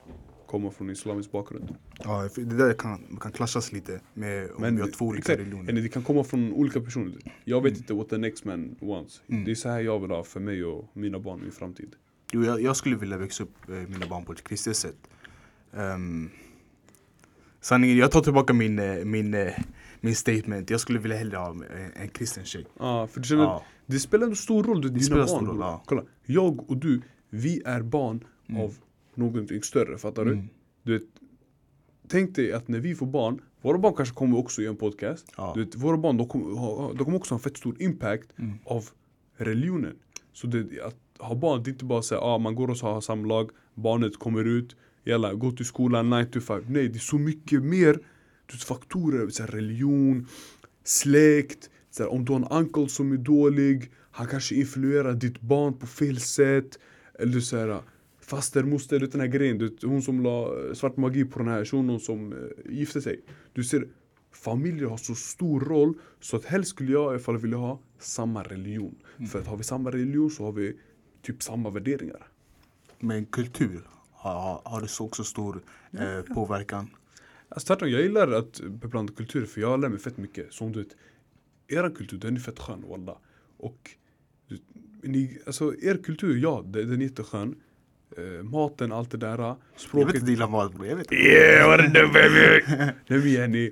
komma 0.48 0.70
från 0.70 0.90
islamisk 0.90 1.32
bakgrund. 1.32 1.74
Ja, 1.98 2.28
det 2.36 2.56
där 2.56 2.72
kan, 2.72 3.18
kan 3.20 3.32
klassas 3.32 3.72
lite 3.72 4.00
med 4.14 4.50
om 4.50 4.62
Men, 4.62 4.76
vi 4.76 4.82
har 4.82 4.88
två 4.88 5.04
olika 5.04 5.20
exakt, 5.20 5.40
religioner. 5.40 5.72
Det 5.72 5.88
kan 5.88 6.02
komma 6.02 6.24
från 6.24 6.52
olika 6.52 6.80
personer. 6.80 7.18
Jag 7.44 7.62
vet 7.62 7.72
mm. 7.72 7.82
inte 7.82 7.94
what 7.94 8.08
the 8.08 8.18
next 8.18 8.44
man 8.44 8.76
wants. 8.80 9.22
Mm. 9.28 9.44
Det 9.44 9.50
är 9.50 9.54
så 9.54 9.68
här 9.68 9.80
jag 9.80 9.98
vill 9.98 10.10
ha 10.10 10.24
för 10.24 10.40
mig 10.40 10.64
och 10.64 10.84
mina 10.92 11.18
barn 11.18 11.44
i 11.48 11.50
framtid. 11.50 11.96
Jo, 12.32 12.44
jag, 12.44 12.62
jag 12.62 12.76
skulle 12.76 12.96
vilja 12.96 13.16
växa 13.16 13.42
upp 13.42 13.68
eh, 13.68 13.74
mina 13.74 14.06
barn 14.06 14.24
på 14.24 14.32
ett 14.32 14.44
kristet 14.44 14.76
sätt. 14.76 14.96
Um, 15.72 16.30
sanningen, 17.60 17.96
jag 17.96 18.10
tar 18.10 18.20
tillbaka 18.20 18.52
min, 18.52 18.78
eh, 18.78 19.04
min, 19.04 19.34
eh, 19.34 19.52
min 20.00 20.14
statement. 20.14 20.70
Jag 20.70 20.80
skulle 20.80 20.98
vilja 20.98 21.16
hellre 21.16 21.36
ha 21.36 21.50
en, 21.50 21.64
en 21.94 22.08
kristen 22.08 22.44
tjej. 22.44 22.66
Ja, 22.78 23.06
för 23.06 23.20
du 23.20 23.28
känner, 23.28 23.42
ja. 23.42 23.62
det 23.86 23.98
spelar 23.98 24.24
ändå 24.24 24.36
stor 24.36 24.64
roll. 24.64 24.80
Du, 24.80 24.88
det 24.88 25.00
spelar 25.00 25.26
barn, 25.26 25.28
stor 25.28 25.46
roll, 25.46 25.58
ja. 25.60 25.82
Kolla, 25.86 26.02
jag 26.24 26.70
och 26.70 26.76
du, 26.76 27.02
vi 27.30 27.62
är 27.64 27.82
barn 27.82 28.24
mm. 28.48 28.60
av 28.62 28.74
någonting 29.18 29.62
större, 29.62 29.98
fattar 29.98 30.24
du? 30.24 30.32
Mm. 30.32 30.48
du 30.82 30.92
vet, 30.92 31.08
tänk 32.08 32.34
dig 32.34 32.52
att 32.52 32.68
när 32.68 32.80
vi 32.80 32.94
får 32.94 33.06
barn, 33.06 33.40
våra 33.62 33.78
barn 33.78 33.94
kanske 33.94 34.14
kommer 34.14 34.38
också 34.38 34.62
göra 34.62 34.70
en 34.70 34.76
podcast. 34.76 35.32
Ja. 35.36 35.52
Du 35.54 35.64
vet, 35.64 35.74
våra 35.74 35.96
barn 35.96 36.16
de 36.16 36.28
kommer, 36.28 36.94
de 36.94 37.04
kommer 37.04 37.16
också 37.16 37.34
ha 37.34 37.38
en 37.38 37.42
fett 37.42 37.56
stor 37.56 37.82
impact 37.82 38.28
mm. 38.36 38.58
av 38.64 38.88
religionen. 39.36 39.96
Så 40.32 40.46
det, 40.46 40.82
att 40.82 40.96
ha 41.18 41.34
barn, 41.34 41.62
det 41.62 41.70
är 41.70 41.72
inte 41.72 41.84
bara 41.84 41.98
att 41.98 42.12
ah, 42.12 42.38
man 42.38 42.54
går 42.54 42.70
och 42.70 42.76
har 42.76 43.00
samlag, 43.00 43.50
barnet 43.74 44.18
kommer 44.18 44.44
ut, 44.44 44.76
jalla, 45.04 45.34
gå 45.34 45.52
till 45.52 45.66
skolan 45.66 46.10
9 46.10 46.24
to 46.24 46.40
5. 46.40 46.62
Nej, 46.68 46.88
det 46.88 46.96
är 46.96 47.00
så 47.00 47.18
mycket 47.18 47.62
mer 47.62 47.98
du 48.46 48.58
faktorer, 48.58 49.28
så 49.28 49.42
här, 49.42 49.50
religion, 49.50 50.26
släkt, 50.84 51.70
så 51.90 52.02
här, 52.02 52.10
om 52.10 52.24
du 52.24 52.32
har 52.32 52.40
en 52.40 52.48
uncle 52.50 52.88
som 52.88 53.12
är 53.12 53.16
dålig, 53.16 53.90
han 54.10 54.26
kanske 54.26 54.54
influerar 54.54 55.14
ditt 55.14 55.40
barn 55.40 55.78
på 55.78 55.86
fel 55.86 56.20
sätt. 56.20 56.78
Eller 57.18 57.40
så 57.40 57.56
här, 57.56 57.82
faster, 58.28 58.62
moster, 58.62 59.00
den 59.00 59.20
här 59.20 59.28
grejen. 59.28 59.58
Du, 59.58 59.76
hon 59.82 60.02
som 60.02 60.22
la 60.22 60.74
svart 60.74 60.96
magi 60.96 61.24
på 61.24 61.38
den 61.38 61.48
här 61.48 61.64
shunon 61.64 62.00
som 62.00 62.32
uh, 62.32 62.48
gifte 62.70 63.00
sig. 63.00 63.20
Du 63.52 63.64
ser, 63.64 63.88
familjer 64.32 64.86
har 64.86 64.96
så 64.96 65.14
stor 65.14 65.60
roll 65.60 65.94
så 66.20 66.36
att 66.36 66.44
helst 66.44 66.70
skulle 66.70 66.92
jag 66.92 67.04
i 67.04 67.08
alla 67.08 67.18
fall 67.18 67.38
vilja 67.38 67.58
ha 67.58 67.80
samma 67.98 68.42
religion. 68.42 68.94
Mm. 69.16 69.28
För 69.28 69.38
att 69.38 69.46
har 69.46 69.56
vi 69.56 69.64
samma 69.64 69.90
religion 69.90 70.30
så 70.30 70.44
har 70.44 70.52
vi 70.52 70.76
typ 71.22 71.42
samma 71.42 71.70
värderingar. 71.70 72.26
Men 73.00 73.26
kultur, 73.26 73.82
har, 74.12 74.62
har 74.64 74.80
det 74.80 74.88
så 74.88 75.04
också 75.04 75.24
stor 75.24 75.62
eh, 75.92 76.34
påverkan? 76.34 76.90
Alltså 77.48 77.66
tvärtom, 77.66 77.90
jag 77.90 78.02
gillar 78.02 78.32
att 78.32 78.60
beblanda 78.60 79.12
kultur 79.12 79.46
för 79.46 79.60
jag 79.60 79.80
lär 79.80 79.88
mig 79.88 79.98
fett 79.98 80.16
mycket. 80.16 80.52
Som 80.52 80.72
du 80.72 80.82
vet, 80.82 80.96
er 81.68 81.94
kultur 81.94 82.18
den 82.18 82.36
är 82.36 82.40
fett 82.40 82.58
skön 82.58 82.84
wallah. 82.88 83.16
Och 83.56 83.90
ni, 85.02 85.38
alltså 85.46 85.74
er 85.74 85.96
kultur, 85.96 86.36
ja 86.36 86.64
den 86.66 86.92
är 86.92 87.04
jätteskön. 87.04 87.56
Uh, 88.18 88.42
maten, 88.42 88.92
allt 88.92 89.10
det 89.10 89.16
där. 89.16 89.54
Språket. 89.76 90.00
Jag 90.00 90.06
vet 90.06 90.14
inte 90.14 90.30
gillar 90.30 90.48
mat 90.48 90.74
bror, 90.74 90.86
jag 90.86 90.96
vet 90.96 91.12
inte. 91.12 91.24
Yeah, 91.24 91.68
what 91.68 91.80
a 91.80 92.10
baby! 92.12 92.62
Nej 93.06 93.18
men 93.18 93.28
yani, 93.28 93.70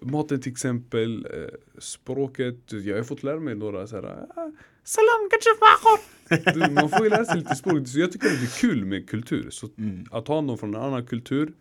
maten 0.00 0.40
till 0.40 0.52
exempel, 0.52 1.26
uh, 1.26 1.46
språket. 1.78 2.72
Jag 2.72 2.96
har 2.96 3.02
fått 3.02 3.22
lära 3.22 3.40
mig 3.40 3.54
några 3.54 3.86
såhär 3.86 4.04
uh, 4.04 4.48
Salam 4.84 5.28
kanske 5.30 6.70
Man 6.70 6.88
får 6.88 7.04
ju 7.04 7.10
lära 7.10 7.24
sig 7.24 7.36
lite 7.36 7.54
språk. 7.54 7.88
Så 7.88 8.00
jag 8.00 8.12
tycker 8.12 8.26
att 8.26 8.40
det 8.40 8.46
är 8.46 8.60
kul 8.60 8.84
med 8.84 9.08
kultur. 9.08 9.50
Så 9.50 9.68
mm. 9.78 10.06
att 10.10 10.28
ha 10.28 10.40
någon 10.40 10.58
från 10.58 10.74
en 10.74 10.82
annan 10.82 11.06
kultur, 11.06 11.52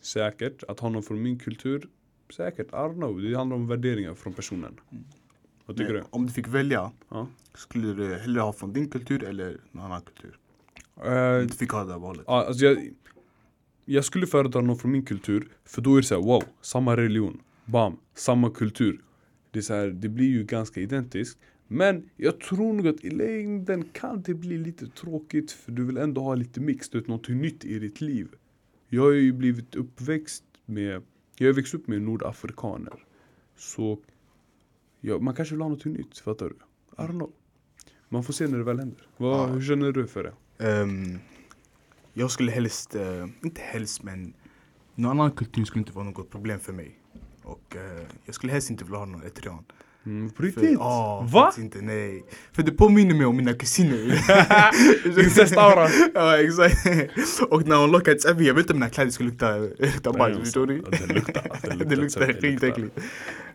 säkert. 0.00 0.62
Att 0.68 0.80
ha 0.80 0.88
någon 0.88 1.02
från 1.02 1.22
min 1.22 1.38
kultur, 1.38 1.88
säkert. 2.36 2.66
I 2.66 2.70
don't 2.70 2.94
know. 2.94 3.22
Det 3.22 3.36
handlar 3.36 3.56
om 3.56 3.68
värderingar 3.68 4.14
från 4.14 4.32
personen. 4.32 4.80
Mm. 4.92 5.04
Vad 5.66 5.76
tycker 5.76 5.92
Men, 5.92 6.02
du? 6.02 6.08
Om 6.10 6.26
du 6.26 6.32
fick 6.32 6.48
välja, 6.48 6.92
ja. 7.08 7.28
skulle 7.54 7.92
du 7.92 8.14
hellre 8.14 8.40
ha 8.40 8.52
från 8.52 8.72
din 8.72 8.90
kultur 8.90 9.24
eller 9.24 9.60
någon 9.72 9.84
annan 9.84 10.02
kultur? 10.02 10.38
Uh, 11.04 11.46
du 11.46 11.54
fick 11.54 11.70
ha 11.70 11.84
det 11.84 11.92
här 11.92 11.98
valet. 11.98 12.24
Ja, 12.26 12.46
alltså 12.46 12.64
jag, 12.64 12.90
jag 13.84 14.04
skulle 14.04 14.26
föredra 14.26 14.60
någon 14.60 14.76
från 14.78 14.92
min 14.92 15.04
kultur, 15.04 15.48
för 15.64 15.82
då 15.82 15.92
är 15.92 16.00
det 16.00 16.06
såhär 16.06 16.22
wow, 16.22 16.42
samma 16.60 16.96
religion, 16.96 17.40
bam, 17.64 17.96
samma 18.14 18.50
kultur. 18.50 19.00
Det, 19.50 19.58
är 19.58 19.62
så 19.62 19.74
här, 19.74 19.86
det 19.86 20.08
blir 20.08 20.26
ju 20.26 20.44
ganska 20.44 20.80
identiskt. 20.80 21.38
Men 21.68 22.10
jag 22.16 22.40
tror 22.40 22.72
nog 22.72 22.88
att 22.88 23.04
i 23.04 23.10
längden 23.10 23.84
kan 23.92 24.22
det 24.22 24.34
bli 24.34 24.58
lite 24.58 24.86
tråkigt 24.86 25.52
för 25.52 25.72
du 25.72 25.84
vill 25.84 25.96
ändå 25.96 26.20
ha 26.20 26.34
lite 26.34 26.60
mix, 26.60 26.88
du 26.88 26.98
vet 26.98 27.08
någonting 27.08 27.38
nytt 27.38 27.64
i 27.64 27.78
ditt 27.78 28.00
liv. 28.00 28.28
Jag 28.88 29.02
har 29.02 29.10
ju 29.10 29.32
blivit 29.32 29.74
uppväxt 29.74 30.44
med, 30.66 31.02
jag 31.36 31.48
har 31.48 31.52
växt 31.52 31.74
upp 31.74 31.86
med 31.88 32.02
nordafrikaner. 32.02 33.04
Så 33.56 33.98
ja, 35.00 35.18
man 35.18 35.34
kanske 35.34 35.54
vill 35.54 35.62
ha 35.62 35.68
någonting 35.68 35.92
nytt, 35.92 36.18
fattar 36.18 36.46
du? 36.46 36.54
I 37.02 37.06
don't 37.06 37.10
know. 37.10 37.32
Man 38.08 38.24
får 38.24 38.32
se 38.32 38.46
när 38.46 38.58
det 38.58 38.64
väl 38.64 38.78
händer. 38.78 39.06
Vad, 39.16 39.40
Ja. 39.40 39.46
Hur 39.46 39.62
känner 39.62 39.92
du 39.92 40.06
för 40.06 40.22
det? 40.22 40.32
Um, 40.58 41.18
jag 42.12 42.30
skulle 42.30 42.52
helst, 42.52 42.96
uh, 42.96 43.26
inte 43.42 43.60
helst 43.60 44.02
men 44.02 44.34
någon 44.94 45.20
annan 45.20 45.32
kultur 45.32 45.64
skulle 45.64 45.80
inte 45.80 45.92
vara 45.92 46.04
något 46.04 46.30
problem 46.30 46.60
för 46.60 46.72
mig. 46.72 46.98
Och 47.42 47.76
uh, 47.76 48.06
jag 48.24 48.34
skulle 48.34 48.52
helst 48.52 48.70
inte 48.70 48.84
vilja 48.84 48.98
ha 48.98 49.04
någon 49.04 49.22
eritrean. 49.22 49.64
Mm, 50.06 50.30
på 50.30 50.42
riktigt? 50.42 50.70
Ja, 50.72 51.28
Va? 51.32 51.52
inte, 51.58 51.78
nej. 51.80 52.24
För 52.52 52.62
det 52.62 52.72
påminner 52.72 53.14
mig 53.14 53.26
om 53.26 53.36
mina 53.36 53.52
kusiner. 53.52 53.96
Incestauran. 55.24 55.90
ja 56.14 56.38
exakt. 56.38 56.86
Och 57.50 57.66
när 57.68 57.76
hon 57.76 57.90
lockar 57.90 58.12
ett 58.12 58.24
jag 58.24 58.54
vet 58.54 58.58
inte 58.58 58.72
om 58.72 58.78
mina 58.78 58.90
kläder 58.90 59.10
skulle 59.10 59.28
lukta, 59.30 59.56
lukta 59.58 60.12
bajs, 60.12 60.38
förstår 60.38 60.66
det 60.66 60.74
luktar- 60.74 61.84
det 61.84 61.96
luktar 61.96 62.32
skitäckligt. 62.40 62.98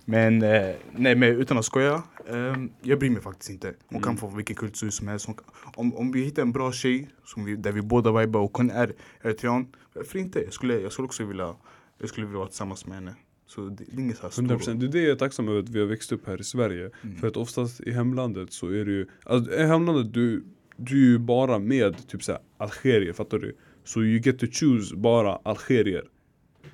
Men 0.05 0.41
eh, 0.41 0.75
nej 0.91 1.15
men 1.15 1.29
utan 1.29 1.57
att 1.57 1.65
skoja, 1.65 2.03
ehm, 2.29 2.69
jag 2.81 2.99
bryr 2.99 3.09
mig 3.09 3.21
faktiskt 3.21 3.49
inte. 3.51 3.73
Hon 3.89 4.01
kan 4.01 4.09
Mm. 4.09 4.17
få 4.17 4.27
vilken 4.27 4.55
kultur 4.55 4.89
som 4.89 5.07
helst. 5.07 5.25
Kan- 5.25 5.35
om, 5.75 5.95
om 5.95 6.11
vi 6.11 6.23
hittar 6.23 6.41
en 6.41 6.51
bra 6.51 6.71
tjej 6.71 7.09
som 7.25 7.45
vi, 7.45 7.55
där 7.55 7.71
vi 7.71 7.81
båda 7.81 8.11
vibar 8.19 8.39
och 8.39 8.57
hon 8.57 8.69
är 8.71 8.93
eritrean, 9.23 9.67
varför 9.93 10.19
inte? 10.19 10.39
Jag 10.43 10.53
skulle, 10.53 10.79
jag 10.79 10.91
skulle 10.91 11.05
också 11.05 11.23
vilja, 11.25 11.53
jag 11.99 12.09
skulle 12.09 12.25
vilja 12.25 12.37
vara 12.39 12.47
tillsammans 12.49 12.85
med 12.85 12.95
henne. 12.95 13.15
Så 13.51 13.61
det, 13.61 13.75
det 13.75 13.95
är 13.95 13.99
inget 13.99 14.17
så 14.17 14.23
här 14.23 14.29
100% 14.29 14.59
stort. 14.59 14.79
det 14.79 14.85
är 14.85 14.89
det 14.89 15.01
jag 15.01 15.11
är 15.11 15.15
tacksam 15.15 15.47
över 15.47 15.59
att 15.59 15.69
vi 15.69 15.79
har 15.79 15.87
växt 15.87 16.11
upp 16.11 16.27
här 16.27 16.41
i 16.41 16.43
Sverige. 16.43 16.91
Mm. 17.01 17.15
För 17.15 17.27
att 17.27 17.37
oftast 17.37 17.81
i 17.81 17.91
hemlandet 17.91 18.53
så 18.53 18.67
är 18.67 18.85
det 18.85 18.91
ju, 18.91 19.07
alltså, 19.23 19.53
i 19.53 19.63
hemlandet 19.63 20.13
du, 20.13 20.43
du 20.77 20.95
är 20.95 21.11
ju 21.11 21.17
bara 21.17 21.59
med 21.59 22.07
typ 22.07 22.23
såhär 22.23 22.41
algerier, 22.57 23.13
fattar 23.13 23.39
du? 23.39 23.55
Så 23.83 24.03
you 24.03 24.21
get 24.23 24.39
to 24.39 24.45
choose 24.51 24.95
bara 24.95 25.35
algerier. 25.35 26.03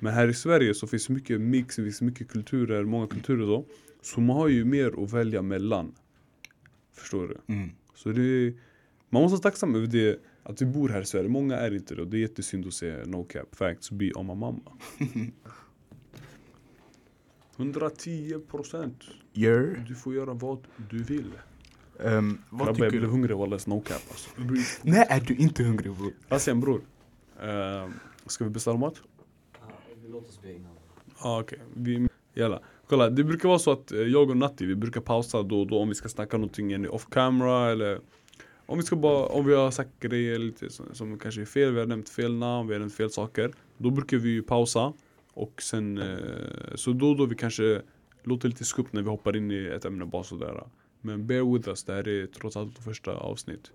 Men 0.00 0.14
här 0.14 0.28
i 0.28 0.34
Sverige 0.34 0.74
så 0.74 0.86
finns 0.86 1.08
mycket 1.08 1.40
mix, 1.40 1.76
det 1.76 1.82
finns 1.82 2.00
mycket 2.00 2.28
kulturer, 2.28 2.84
många 2.84 3.06
kulturer 3.06 3.46
då. 3.46 3.64
Så 4.02 4.20
man 4.20 4.36
har 4.36 4.48
ju 4.48 4.64
mer 4.64 5.04
att 5.04 5.12
välja 5.12 5.42
mellan. 5.42 5.94
Förstår 6.96 7.28
du? 7.28 7.54
Mm. 7.54 7.70
Så 7.94 8.08
det 8.08 8.54
man 9.10 9.22
måste 9.22 9.34
vara 9.34 9.42
tacksam 9.42 9.74
över 9.74 9.86
det, 9.86 10.20
att 10.42 10.62
vi 10.62 10.66
bor 10.66 10.88
här 10.88 11.00
i 11.00 11.04
Sverige. 11.04 11.28
Många 11.28 11.56
är 11.56 11.74
inte 11.74 11.94
det 11.94 12.02
och 12.02 12.08
det 12.08 12.16
är 12.16 12.20
jättesynd 12.20 12.66
att 12.66 12.74
se 12.74 13.04
no 13.06 13.24
cap, 13.24 13.54
facts 13.54 13.90
be 13.90 14.12
on 14.12 14.26
my 14.26 14.34
mamma. 14.34 14.72
110 17.58 18.40
procent. 18.50 19.04
Gör. 19.32 19.84
Du 19.88 19.94
får 19.94 20.14
göra 20.14 20.34
vad 20.34 20.58
du 20.90 21.02
vill. 21.02 21.32
Um, 21.98 22.42
vad 22.50 22.66
Grabbar 22.66 22.84
jag 22.84 22.92
blev 22.92 23.02
du? 23.02 23.08
hungrig 23.08 23.36
wallah 23.36 23.60
no 23.66 23.80
cap 23.80 24.02
alltså. 24.10 24.30
När 24.82 25.06
är 25.08 25.20
du 25.20 25.36
inte 25.36 25.62
hungrig 25.62 25.92
bror? 25.92 26.12
Asien 26.28 26.60
bror. 26.60 26.80
Uh, 27.42 27.90
ska 28.26 28.44
vi 28.44 28.50
beställa 28.50 28.76
mat? 28.76 29.02
Låt 30.06 30.28
oss 30.28 30.42
be 30.42 30.52
innan. 30.52 30.72
Ah, 31.18 31.40
okej, 31.40 31.58
vi, 31.74 32.08
jalla. 32.34 32.60
Kolla, 32.86 33.10
det 33.10 33.24
brukar 33.24 33.48
vara 33.48 33.58
så 33.58 33.70
att 33.72 33.92
eh, 33.92 33.98
jag 33.98 34.30
och 34.30 34.36
Natti, 34.36 34.66
vi 34.66 34.74
brukar 34.74 35.00
pausa 35.00 35.42
då 35.42 35.60
och 35.60 35.66
då 35.66 35.78
om 35.78 35.88
vi 35.88 35.94
ska 35.94 36.08
snacka 36.08 36.36
någonting 36.36 36.88
off 36.88 37.06
camera 37.10 37.70
eller 37.70 38.00
om 38.66 38.78
vi 38.78 38.84
ska 38.84 38.96
bara, 38.96 39.26
om 39.26 39.46
vi 39.46 39.54
har 39.54 39.70
sagt 39.70 39.90
grejer 40.00 40.38
lite 40.38 40.70
som, 40.70 40.86
som 40.92 41.18
kanske 41.18 41.40
är 41.40 41.44
fel, 41.44 41.72
vi 41.72 41.78
har 41.78 41.86
nämnt 41.86 42.08
fel 42.08 42.34
namn, 42.34 42.68
vi 42.68 42.74
har 42.74 42.78
nämnt 42.78 42.94
fel 42.94 43.10
saker. 43.10 43.52
Då 43.78 43.90
brukar 43.90 44.16
vi 44.16 44.42
pausa 44.42 44.92
och 45.38 45.62
sen, 45.62 45.98
eh, 45.98 46.74
så 46.74 46.92
då 46.92 47.10
och 47.10 47.16
då 47.16 47.26
vi 47.26 47.34
kanske 47.34 47.82
låter 48.22 48.48
lite 48.48 48.64
skumt 48.64 48.88
när 48.90 49.02
vi 49.02 49.08
hoppar 49.08 49.36
in 49.36 49.50
i 49.50 49.66
ett 49.66 49.84
ämne 49.84 50.04
bara 50.04 50.24
sådär. 50.24 50.66
Men 51.00 51.26
bear 51.26 51.52
with 51.52 51.68
us, 51.68 51.84
det 51.84 51.92
här 51.92 52.08
är 52.08 52.26
trots 52.26 52.56
allt 52.56 52.76
det 52.76 52.82
första 52.82 53.14
avsnitt. 53.16 53.70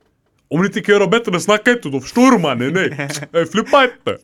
Om 0.47 0.61
ni 0.61 0.67
inte 0.67 0.81
kan 0.81 0.95
göra 0.95 1.07
bättre, 1.07 1.39
snacka 1.39 1.71
inte 1.71 1.89
då, 1.89 1.99
förstår 1.99 2.31
du 2.31 2.39
mannen? 2.39 2.73
Nej, 2.73 3.09
Nej 3.31 3.45
flippa 3.51 3.83
inte! 3.83 4.17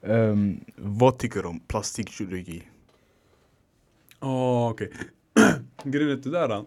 Um, 0.00 0.60
vad 0.76 1.18
tycker 1.18 1.42
du 1.42 1.48
om 1.48 1.60
plastikkirurgi? 1.60 2.62
Oh, 4.20 4.70
okej. 4.70 4.92
Grejen 5.84 6.10
är 6.10 6.16
det 6.16 6.30
där, 6.30 6.50
äh, 6.50 6.62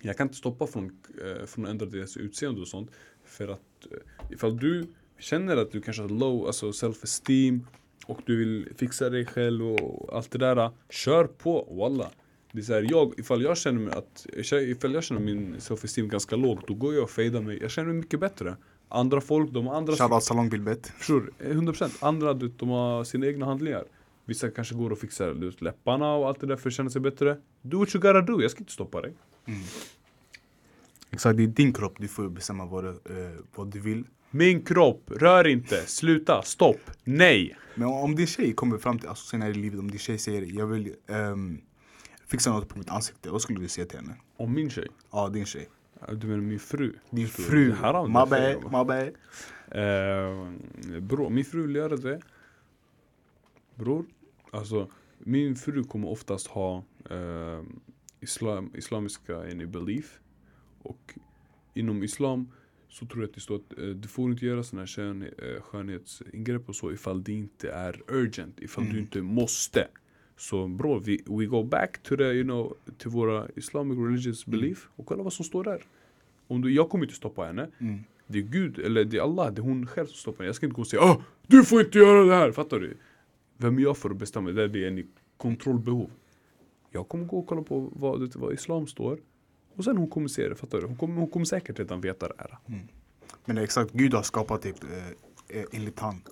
jag 0.00 0.16
kan 0.16 0.24
inte 0.24 0.36
stoppa 0.36 0.66
från, 0.66 0.84
eh, 0.84 1.46
från 1.46 1.64
att 1.64 1.70
ändra 1.70 1.86
deras 1.86 2.16
utseende 2.16 2.60
och 2.60 2.68
sånt. 2.68 2.90
För 3.24 3.48
att 3.48 3.86
eh, 3.90 4.32
ifall 4.32 4.56
du 4.56 4.86
känner 5.18 5.56
att 5.56 5.72
du 5.72 5.80
kanske 5.80 6.02
har 6.02 6.08
low, 6.08 6.46
alltså 6.46 6.70
self-esteem 6.72 7.60
och 8.06 8.20
du 8.24 8.36
vill 8.36 8.68
fixa 8.76 9.10
dig 9.10 9.26
själv 9.26 9.66
och 9.66 10.16
allt 10.16 10.30
det 10.30 10.38
där. 10.38 10.70
Kör 10.90 11.24
på, 11.24 11.68
walla. 11.70 12.10
Det 12.52 12.58
är 12.58 12.62
så 12.62 12.72
här, 12.72 12.86
jag, 12.90 13.14
ifall 13.18 13.42
jag 13.42 13.58
känner 13.58 13.80
mig 13.80 13.94
att, 13.94 14.26
ifall 14.52 14.94
jag 14.94 15.04
känner 15.04 15.20
min 15.20 15.54
self-esteem 15.58 16.08
ganska 16.08 16.36
låg, 16.36 16.60
då 16.66 16.74
går 16.74 16.94
jag 16.94 17.02
och 17.02 17.10
fejdar 17.10 17.40
mig. 17.40 17.58
Jag 17.62 17.70
känner 17.70 17.88
mig 17.88 17.96
mycket 17.96 18.20
bättre. 18.20 18.56
Andra 18.88 19.20
folk, 19.20 19.50
de 19.50 19.66
har 19.66 19.74
andra 19.74 19.92
Shoutout 19.92 20.22
salongbilbett. 20.22 20.86
Förstår 20.86 21.30
du? 21.38 21.52
100% 21.54 21.96
Andra 22.00 22.34
de 22.34 22.68
har 22.68 23.04
sina 23.04 23.26
egna 23.26 23.46
handlingar 23.46 23.84
Vissa 24.24 24.50
kanske 24.50 24.74
går 24.74 24.90
och 24.90 24.98
fixar 24.98 25.62
läpparna 25.64 26.14
och 26.14 26.28
allt 26.28 26.40
det 26.40 26.46
där 26.46 26.56
för 26.56 26.68
att 26.68 26.74
känna 26.74 26.90
sig 26.90 27.00
bättre 27.00 27.36
Do 27.62 27.78
what 27.78 27.94
you 27.94 28.02
gotta 28.02 28.20
do, 28.20 28.42
jag 28.42 28.50
ska 28.50 28.60
inte 28.60 28.72
stoppa 28.72 29.00
dig 29.00 29.14
Exakt, 31.10 31.36
det 31.36 31.42
är 31.42 31.46
din 31.46 31.72
kropp, 31.72 31.94
du 31.98 32.08
får 32.08 32.28
bestämma 32.28 32.66
vad 32.66 32.84
du, 32.84 32.90
eh, 32.90 33.40
vad 33.54 33.72
du 33.72 33.80
vill. 33.80 34.04
Min 34.30 34.64
kropp, 34.64 35.10
rör 35.10 35.46
inte, 35.46 35.86
sluta, 35.86 36.42
stopp, 36.42 36.90
nej! 37.04 37.56
Men 37.74 37.88
om 37.88 38.14
din 38.14 38.26
tjej 38.26 38.52
kommer 38.52 38.78
fram 38.78 38.98
till, 38.98 39.08
alltså 39.08 39.26
senare 39.26 39.50
i 39.50 39.54
livet, 39.54 39.80
om 39.80 39.90
din 39.90 39.98
tjej 39.98 40.18
säger 40.18 40.58
jag 40.58 40.66
vill 40.66 40.94
ehm, 41.06 41.60
fixa 42.26 42.50
något 42.50 42.68
på 42.68 42.78
mitt 42.78 42.90
ansikte, 42.90 43.30
vad 43.30 43.42
skulle 43.42 43.60
du 43.60 43.68
säga 43.68 43.86
till 43.86 43.98
henne? 43.98 44.16
Om 44.36 44.54
min 44.54 44.70
tjej, 44.70 44.88
Ja, 45.12 45.28
din 45.28 45.46
tjej. 45.46 45.68
Du 46.12 46.26
menar 46.26 46.42
min 46.42 46.58
fru? 46.58 46.94
Din 47.10 47.28
Förstår 47.28 47.42
fru. 47.42 47.64
Du 47.64 48.68
my 48.68 48.84
bad. 48.84 49.12
Eh, 49.68 51.00
bror, 51.00 51.30
min 51.30 51.44
fru 51.44 51.66
vill 51.66 51.76
göra 51.76 51.96
det 51.96 52.20
Bror, 53.74 54.04
alltså 54.50 54.90
min 55.18 55.56
fru 55.56 55.84
kommer 55.84 56.08
oftast 56.08 56.46
ha 56.46 56.84
eh, 57.10 57.62
islam, 58.20 58.70
islamiska 58.74 59.50
in 59.50 59.70
belief 59.70 60.20
Och 60.86 61.14
inom 61.74 62.02
islam 62.02 62.48
så 62.88 63.06
tror 63.06 63.22
jag 63.22 63.28
att 63.28 63.34
det 63.34 63.40
står 63.40 63.56
att 63.56 63.78
eh, 63.78 63.84
du 63.88 64.08
får 64.08 64.30
inte 64.30 64.46
göra 64.46 64.62
sådana 64.62 64.82
här 64.82 64.86
skön, 64.86 65.22
eh, 65.22 65.60
skönhetsingrepp 65.62 66.68
och 66.68 66.76
så 66.76 66.92
ifall 66.92 67.22
det 67.24 67.32
inte 67.32 67.70
är 67.70 68.02
urgent, 68.08 68.60
ifall 68.60 68.84
du 68.84 68.90
Mm. 68.90 69.02
inte 69.02 69.22
måste 69.22 69.88
Så 70.38 70.68
bror, 70.68 71.00
vi, 71.00 71.22
we 71.26 71.46
go 71.46 71.62
back 71.64 72.02
to 72.02 72.16
the, 72.16 72.24
you 72.24 72.44
know, 72.44 72.76
till 72.98 73.10
våra 73.10 73.46
islamic 73.56 73.98
religious 73.98 74.46
belief 74.46 74.88
och 74.96 75.06
kolla 75.06 75.22
vad 75.22 75.32
som 75.32 75.44
står 75.44 75.64
där 75.64 75.82
Om 76.48 76.60
du, 76.62 76.72
jag 76.74 76.88
kommer 76.90 77.04
inte 77.04 77.14
stoppa 77.16 77.44
henne 77.44 77.68
Mm. 77.78 77.98
det 78.26 78.38
är 78.38 78.42
Gud, 78.42 78.78
eller 78.78 79.04
det 79.04 79.16
är 79.16 79.22
Allah, 79.22 79.52
det 79.52 79.60
är 79.60 79.62
hon 79.62 79.86
själv 79.86 80.06
som 80.06 80.14
stoppar 80.16 80.38
mig. 80.38 80.46
Jag 80.46 80.56
ska 80.56 80.66
inte 80.66 80.74
gå 80.76 80.80
och 80.82 80.86
säga 80.88 81.02
ah, 81.02 81.22
du 81.46 81.64
får 81.64 81.80
inte 81.80 81.98
göra 81.98 82.24
det 82.24 82.34
här, 82.34 82.52
fattar 82.52 82.80
du? 82.80 82.96
Vem 83.56 83.78
är 83.78 83.82
jag 83.82 83.96
för 83.96 84.10
att 84.10 84.16
bestämma? 84.16 84.50
Det 84.50 84.62
är 84.62 84.68
det 84.68 84.86
en 84.86 85.06
kontrollbehov. 85.36 86.10
Jag 86.90 87.08
kommer 87.08 87.24
gå 87.24 87.38
och 87.38 87.46
kolla 87.46 87.62
på 87.62 87.92
vad, 87.92 88.34
vad 88.36 88.52
Islam 88.54 88.86
står. 88.86 89.18
Och 89.76 89.84
sen 89.84 89.96
hon 89.96 90.08
kommer 90.08 90.28
se 90.28 90.48
det, 90.48 90.54
fattar 90.54 90.80
du? 90.80 90.86
Hon 90.86 90.96
kommer, 90.96 91.14
hon 91.20 91.30
kommer 91.30 91.46
säkert 91.46 91.78
redan 91.78 92.00
veta 92.00 92.28
det 92.28 92.34
här. 92.38 92.58
Men 93.44 93.56
det 93.56 93.62
är 93.62 93.64
exakt, 93.64 93.92
Gud 93.92 94.14
har 94.14 94.22
skapat 94.22 94.62
det 94.62 94.68
eh, 94.68 95.58
eh, 95.60 95.64
enligt 95.72 96.00
han. 96.00 96.22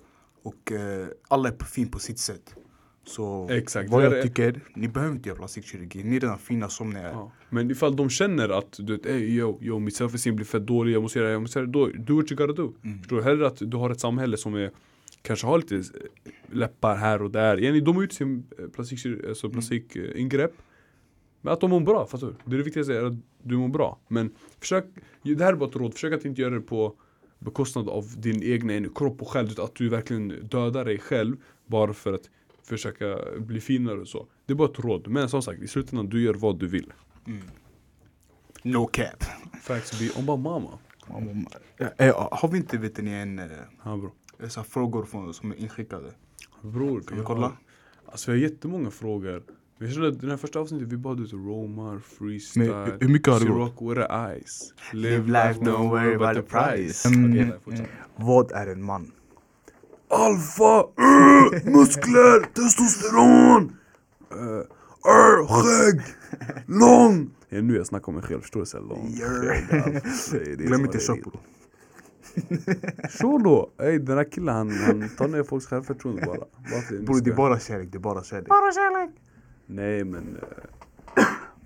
Och 0.43 0.71
eh, 0.71 1.07
alla 1.27 1.49
är 1.49 1.63
fin 1.65 1.87
på 1.87 1.99
sitt 1.99 2.19
sätt. 2.19 2.55
Så 3.03 3.49
Exakt, 3.49 3.89
vad 3.89 4.05
jag 4.05 4.17
är- 4.17 4.23
tycker, 4.23 4.61
ni 4.75 4.87
behöver 4.87 5.15
inte 5.15 5.29
göra 5.29 5.37
plastikkirurgi. 5.37 6.03
Ni 6.03 6.15
är 6.15 6.19
redan 6.19 6.37
fina 6.39 6.69
som 6.69 6.89
ni 6.89 6.99
är. 6.99 7.09
Ja. 7.11 7.31
Men 7.49 7.71
ifall 7.71 7.95
de 7.95 8.09
känner 8.09 8.49
att 8.49 8.77
du 8.77 8.97
vet, 8.97 9.05
hey, 9.05 9.37
yo, 9.37 9.57
yo, 9.61 9.79
mitt 9.79 9.95
self-esteem 9.95 10.35
blir 10.35 10.45
fett 10.45 10.67
dålig, 10.67 10.93
jag 10.93 11.01
måste 11.01 11.19
göra 11.19 11.27
det, 11.27 11.33
jag 11.33 11.41
måste 11.41 11.59
göra 11.59 11.65
det. 11.67 11.71
Då, 11.71 11.87
do 11.87 12.15
what 12.15 12.31
you 12.31 12.37
gotta 12.47 12.61
do. 12.61 12.73
Mm. 12.83 12.99
Förstår 12.99 13.17
du? 13.17 13.23
Hellre 13.23 13.47
att 13.47 13.57
du 13.59 13.77
har 13.77 13.89
ett 13.89 13.99
samhälle 13.99 14.37
som 14.37 14.55
är 14.55 14.71
Kanske 15.21 15.47
har 15.47 15.57
lite 15.57 15.75
eh, 15.75 15.81
läppar 16.51 16.95
här 16.95 17.21
och 17.21 17.31
där. 17.31 17.57
Yani, 17.57 17.79
de 17.81 17.95
har 17.95 18.03
ut 18.03 18.13
sin 18.13 18.43
eh, 18.59 18.67
plastik, 18.67 19.05
alltså 19.27 19.49
plastikingrepp. 19.49 20.53
Men 21.45 21.53
att 21.53 21.61
de 21.61 21.69
mår 21.69 21.79
bra, 21.79 22.05
fattar 22.07 22.27
du? 22.27 22.35
Det 22.45 22.55
är 22.55 22.57
det 22.57 22.63
viktigaste, 22.63 22.97
är 22.97 23.03
att 23.03 23.13
du 23.43 23.57
mår 23.57 23.67
bra. 23.67 23.99
Men 24.07 24.35
försök, 24.59 24.85
det 25.23 25.43
här 25.43 25.53
är 25.53 25.57
bara 25.57 25.69
ett 25.69 25.75
råd, 25.75 25.93
försök 25.93 26.13
att 26.13 26.25
inte 26.25 26.41
göra 26.41 26.53
det 26.53 26.61
på 26.61 26.95
bekostnad 27.39 27.89
av 27.89 28.05
din 28.17 28.43
egna 28.43 28.89
kropp 28.95 29.21
och 29.21 29.27
själ. 29.27 29.49
Att 29.59 29.75
du 29.75 29.89
verkligen 29.89 30.27
dödar 30.27 30.85
dig 30.85 30.99
själv 30.99 31.35
bara 31.65 31.93
för 31.93 32.13
att 32.13 32.29
försöka 32.63 33.19
bli 33.37 33.61
finare 33.61 33.99
och 33.99 34.07
så. 34.07 34.27
Det 34.45 34.53
är 34.53 34.55
bara 34.55 34.69
ett 34.69 34.79
råd. 34.79 35.07
Men 35.07 35.29
som 35.29 35.41
sagt, 35.41 35.61
i 35.61 35.67
slutändan, 35.67 36.09
du 36.09 36.21
gör 36.21 36.33
vad 36.33 36.59
du 36.59 36.67
vill. 36.67 36.93
No 38.63 38.85
cap. 38.87 39.23
Facts 39.61 39.99
be 39.99 40.09
on 40.19 40.25
my 40.25 40.43
mama. 40.43 40.79
Eh, 41.97 42.29
har 42.31 42.47
vi 42.47 42.57
inte 42.57 42.77
vet 42.77 42.97
ni, 42.97 43.11
en, 43.11 43.39
eh, 43.39 43.45
Ja 43.83 43.97
bro. 43.97 44.11
så 44.49 44.63
frågor 44.63 45.05
från, 45.05 45.33
som 45.33 45.51
är 45.51 45.55
inskickade? 45.55 46.11
Bror, 46.61 47.01
Kan 47.01 47.17
vi 47.17 47.23
kolla? 47.23 47.51
Alltså 48.05 48.31
vi 48.31 48.37
har 48.37 48.49
jättemånga 48.49 48.91
frågor. 48.91 49.43
Vi 49.79 49.91
känner 49.91 50.07
att 50.07 50.21
den 50.21 50.29
här 50.29 50.37
första 50.37 50.59
avsnittet 50.59 50.87
vi 50.87 50.97
bara 50.97 51.21
ut 51.21 51.33
romar, 51.33 51.99
freestyle, 51.99 52.69
Men 52.75 52.97
hur- 53.01 53.07
mycket 53.07 53.33
har 53.33 53.39
det 53.39 53.45
gått? 53.45 53.57
rock 53.57 53.81
with 53.81 54.07
the 54.07 54.13
eyes. 54.13 54.73
Live 54.93 55.25
life, 55.27 55.59
don't 55.59 55.89
worry 55.89 56.15
about 56.15 56.35
the 56.35 56.41
price. 56.57 57.07
Mm. 57.07 57.31
nej, 57.31 57.59
fortsätt. 57.63 57.87
Vad 58.15 58.51
är 58.51 58.67
en 58.67 58.83
man? 58.83 59.11
Alfa, 60.09 60.79
uh, 60.83 61.71
muskler, 61.71 62.45
testosteron! 62.53 63.63
Uh, 64.33 64.61
Arr, 65.03 65.47
skägg! 65.47 66.01
Lång! 66.67 67.29
Ja, 67.49 67.61
nu 67.61 67.75
jag 67.75 67.87
snackar 67.87 68.07
om 68.07 68.13
mig 68.13 68.23
själv, 68.23 68.41
förstår 68.41 68.65
du? 68.79 68.87
Lång. 68.87 69.09
Jör. 69.09 69.27
skägg, 69.29 69.81
allt. 69.81 70.31
Det 70.31 70.51
är 70.51 70.55
det 70.57 70.63
Glöm 70.63 70.85
inte 70.85 70.97
bro. 71.23 71.31
Så 73.09 73.37
då! 73.37 73.71
Ey 73.83 73.97
den 73.97 74.17
här 74.17 74.31
killen 74.31 74.55
han, 74.55 74.71
han 74.71 75.09
tar 75.17 75.27
ner 75.27 75.43
folks 75.43 75.65
självförtroende 75.65 76.25
bara. 76.25 76.37
Bror 77.01 77.21
det 77.21 77.31
är 77.31 77.35
bara 77.35 77.59
kärlek, 77.59 77.89
det 77.91 77.97
är 77.97 77.99
bara 77.99 78.23
kärlek. 78.23 78.47
Nej 79.65 80.03
men... 80.03 80.37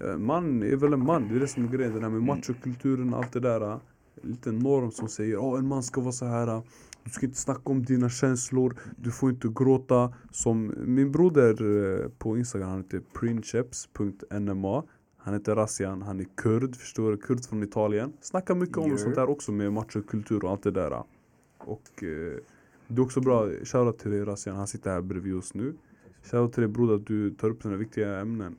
eh, 0.01 0.09
en 0.13 0.25
man 0.25 0.63
är 0.63 0.75
väl 0.75 0.93
en 0.93 1.05
man, 1.05 1.27
det 1.27 1.35
är 1.35 1.39
det 1.39 1.47
som 1.47 1.63
är 1.65 1.67
grejen. 1.67 1.93
Den 1.93 2.03
här 2.03 2.09
med 2.09 2.21
machokulturen 2.23 3.13
och 3.13 3.19
allt 3.19 3.33
det 3.33 3.39
där. 3.39 3.61
eh, 3.71 3.77
Lite 4.21 4.51
norm 4.51 4.91
som 4.91 5.07
säger 5.07 5.53
att 5.53 5.59
en 5.59 5.67
man 5.67 5.83
ska 5.83 6.01
vara 6.01 6.11
så 6.11 6.25
här. 6.25 6.47
eh, 6.47 6.63
Du 7.03 7.09
ska 7.09 7.25
inte 7.25 7.37
snacka 7.37 7.61
om 7.63 7.83
dina 7.83 8.09
känslor, 8.09 8.75
du 8.97 9.11
får 9.11 9.29
inte 9.29 9.47
gråta. 9.55 10.13
Som 10.31 10.73
min 10.77 11.11
broder 11.11 11.53
eh, 12.03 12.09
på 12.17 12.37
Instagram, 12.37 12.69
han 12.69 12.77
heter 12.83 13.01
princeps.nma. 13.19 14.83
Han 15.17 15.33
heter 15.33 15.55
Rassian, 15.55 16.01
han 16.01 16.19
är 16.19 16.25
kurd, 16.37 16.75
förstår 16.75 17.11
du? 17.11 17.17
Kurd 17.17 17.45
från 17.45 17.63
Italien. 17.63 18.13
Snackar 18.21 18.55
mycket 18.55 18.77
om 18.77 18.85
Yeah. 18.85 18.97
sånt 18.97 19.15
där 19.15 19.29
också 19.29 19.51
med 19.51 19.73
machokultur 19.73 20.45
och 20.45 20.51
allt 20.51 20.63
det 20.63 20.71
där. 20.71 21.03
Och 21.57 22.03
eh, 22.03 22.37
det 22.87 22.95
är 22.95 23.01
också 23.01 23.21
bra, 23.21 23.49
shoutout 23.63 23.97
till 23.99 24.11
dig 24.11 24.23
Rassian, 24.25 24.55
han 24.55 24.67
sitter 24.67 24.91
här 24.91 25.01
bredvid 25.01 25.35
oss 25.35 25.53
nu. 25.53 25.73
Shoutout 26.23 26.53
till 26.53 26.61
dig 26.61 26.71
broder 26.71 26.95
att 26.95 27.05
du 27.05 27.31
tar 27.31 27.49
upp 27.49 27.61
sådana 27.61 27.77
viktiga 27.77 28.19
ämnen. 28.19 28.55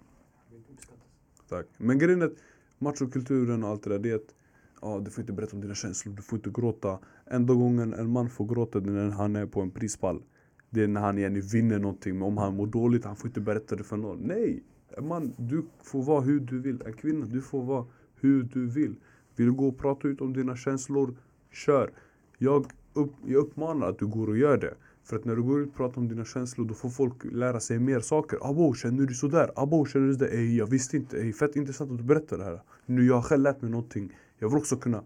Tack. 1.49 1.67
Men 1.79 1.99
grejen 1.99 2.23
är 2.23 2.27
att 2.27 2.37
machokulturen 2.79 3.65
och 3.65 3.71
allt 3.71 3.83
det 3.83 3.91
där, 3.91 3.99
det 3.99 4.11
är 4.11 4.15
att 4.15 4.35
ja, 4.83 5.01
du 5.05 5.11
får 5.11 5.23
inte 5.23 5.33
berätta 5.33 5.57
om 5.57 5.63
dina 5.63 5.75
känslor, 5.75 6.15
du 6.15 6.23
får 6.23 6.39
inte 6.39 6.51
gråta. 6.51 6.99
Enda 7.27 7.55
gången 7.55 7.95
en 7.95 8.11
man 8.11 8.31
får 8.31 8.47
gråta 8.47 8.79
är 8.79 8.83
när 8.83 9.11
han 9.11 9.37
är 9.37 9.47
på 9.47 9.61
en 9.61 9.71
prispall. 9.71 10.23
Det 10.71 10.83
är 10.83 10.89
när 10.89 11.01
han 11.01 11.19
igen 11.19 11.41
vinner 11.41 11.79
någonting, 11.79 12.15
men 12.19 12.23
om 12.23 12.39
han 12.39 12.57
mår 12.57 12.67
dåligt, 12.67 13.05
han 13.05 13.17
får 13.17 13.29
inte 13.29 13.41
berätta 13.41 13.77
det 13.77 13.85
för 13.85 13.97
någon. 13.97 14.19
Nej! 14.19 14.63
En 14.97 15.09
man, 15.09 15.35
du 15.37 15.65
får 15.83 16.03
vara 16.03 16.21
hur 16.21 16.41
du 16.41 16.61
vill. 16.61 16.83
En 16.87 16.93
kvinna, 16.93 17.27
du 17.27 17.41
får 17.41 17.63
vara 17.65 17.87
hur 18.15 18.43
du 18.43 18.67
vill. 18.67 18.95
Vill 19.37 19.47
du 19.47 19.53
gå 19.53 19.69
och 19.69 19.79
prata 19.79 20.09
ut 20.09 20.21
om 20.21 20.33
dina 20.33 20.57
känslor, 20.57 21.17
kör. 21.51 21.93
Jag, 22.39 22.67
upp, 22.93 23.13
jag 23.27 23.37
uppmanar 23.37 23.89
att 23.89 23.99
du 23.99 24.07
går 24.07 24.29
och 24.29 24.39
gör 24.39 24.59
det. 24.59 24.75
För 25.05 25.17
att 25.17 25.25
när 25.25 25.37
du 25.37 25.43
går 25.43 25.61
ut 25.61 25.69
och 25.69 25.75
pratar 25.75 25.99
om 25.99 26.09
dina 26.09 26.25
känslor 26.25 26.67
då 26.67 26.75
får 26.75 26.91
folk 26.91 27.25
lära 27.25 27.61
sig 27.61 27.79
mer 27.79 28.01
saker. 28.01 28.51
Abo, 28.51 28.75
känner 28.75 29.07
du 29.07 29.15
sådär? 29.15 29.51
Abo, 29.57 29.87
känner 29.87 30.07
du 30.07 30.13
sådär? 30.13 30.31
Ey, 30.33 30.57
jag 30.57 30.67
visste 30.67 30.97
inte. 30.97 31.17
Ey, 31.19 31.33
fett 31.33 31.57
intressant 31.57 31.91
att 31.91 31.99
du 31.99 32.05
berättar 32.05 32.39
det 32.39 32.45
här. 32.45 32.63
Nu 32.87 33.07
jag 33.07 33.15
har 33.15 33.23
själv 33.23 33.43
lärt 33.43 33.63
mig 33.63 33.71
någonting. 33.71 34.17
Jag 34.39 34.49
vill 34.49 34.59
också 34.59 34.77
kunna 34.77 35.03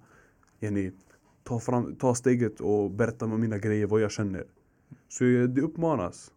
yani, 0.61 0.92
ta, 1.42 1.61
fram, 1.61 1.94
ta 1.96 2.14
steget 2.14 2.61
och 2.61 2.90
berätta 2.90 3.26
med 3.26 3.40
mina 3.40 3.59
grejer, 3.59 3.87
vad 3.87 4.00
jag 4.00 4.11
känner. 4.11 4.44
Så 5.09 5.24
eh, 5.24 5.42
det 5.42 5.61
uppmanas. 5.61 6.30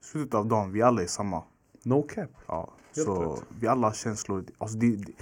Slutet 0.00 0.34
av 0.34 0.46
dagen, 0.46 0.72
vi 0.72 0.82
alla 0.82 1.02
är 1.02 1.06
samma. 1.06 1.42
No 1.82 2.02
cap. 2.02 2.30
Ja, 2.46 2.72
Helt 2.96 3.06
så 3.06 3.34
rätt. 3.34 3.44
vi 3.60 3.66
alla 3.66 3.86
har 3.86 3.94
känslor. 3.94 4.44
Alltså 4.58 4.78
det, 4.78 4.96
det, 4.96 5.12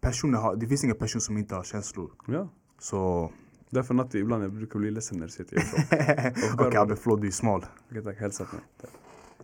personer 0.00 0.38
har, 0.38 0.56
det 0.56 0.66
finns 0.66 0.84
ingen 0.84 0.96
person 0.96 1.20
som 1.20 1.38
inte 1.38 1.54
har 1.54 1.62
känslor. 1.62 2.10
Ja. 2.26 2.48
Så 2.78 3.30
Därför 3.74 3.94
Natti, 3.94 4.18
ibland 4.18 4.44
jag 4.44 4.52
brukar 4.52 4.78
bli 4.78 4.90
ledsen 4.90 5.18
när 5.18 5.26
du 5.26 5.32
säger 5.32 5.54
är 5.54 5.60
tjock. 5.60 6.60
Okej 6.60 6.78
Abbe, 6.78 6.96
förlåt 6.96 7.20
du 7.20 7.26
är 7.26 7.30
smal. 7.30 7.66
Okej 7.90 8.02
tack, 8.02 8.18
hälsa 8.18 8.44
på 8.44 8.56
mig. 8.56 8.64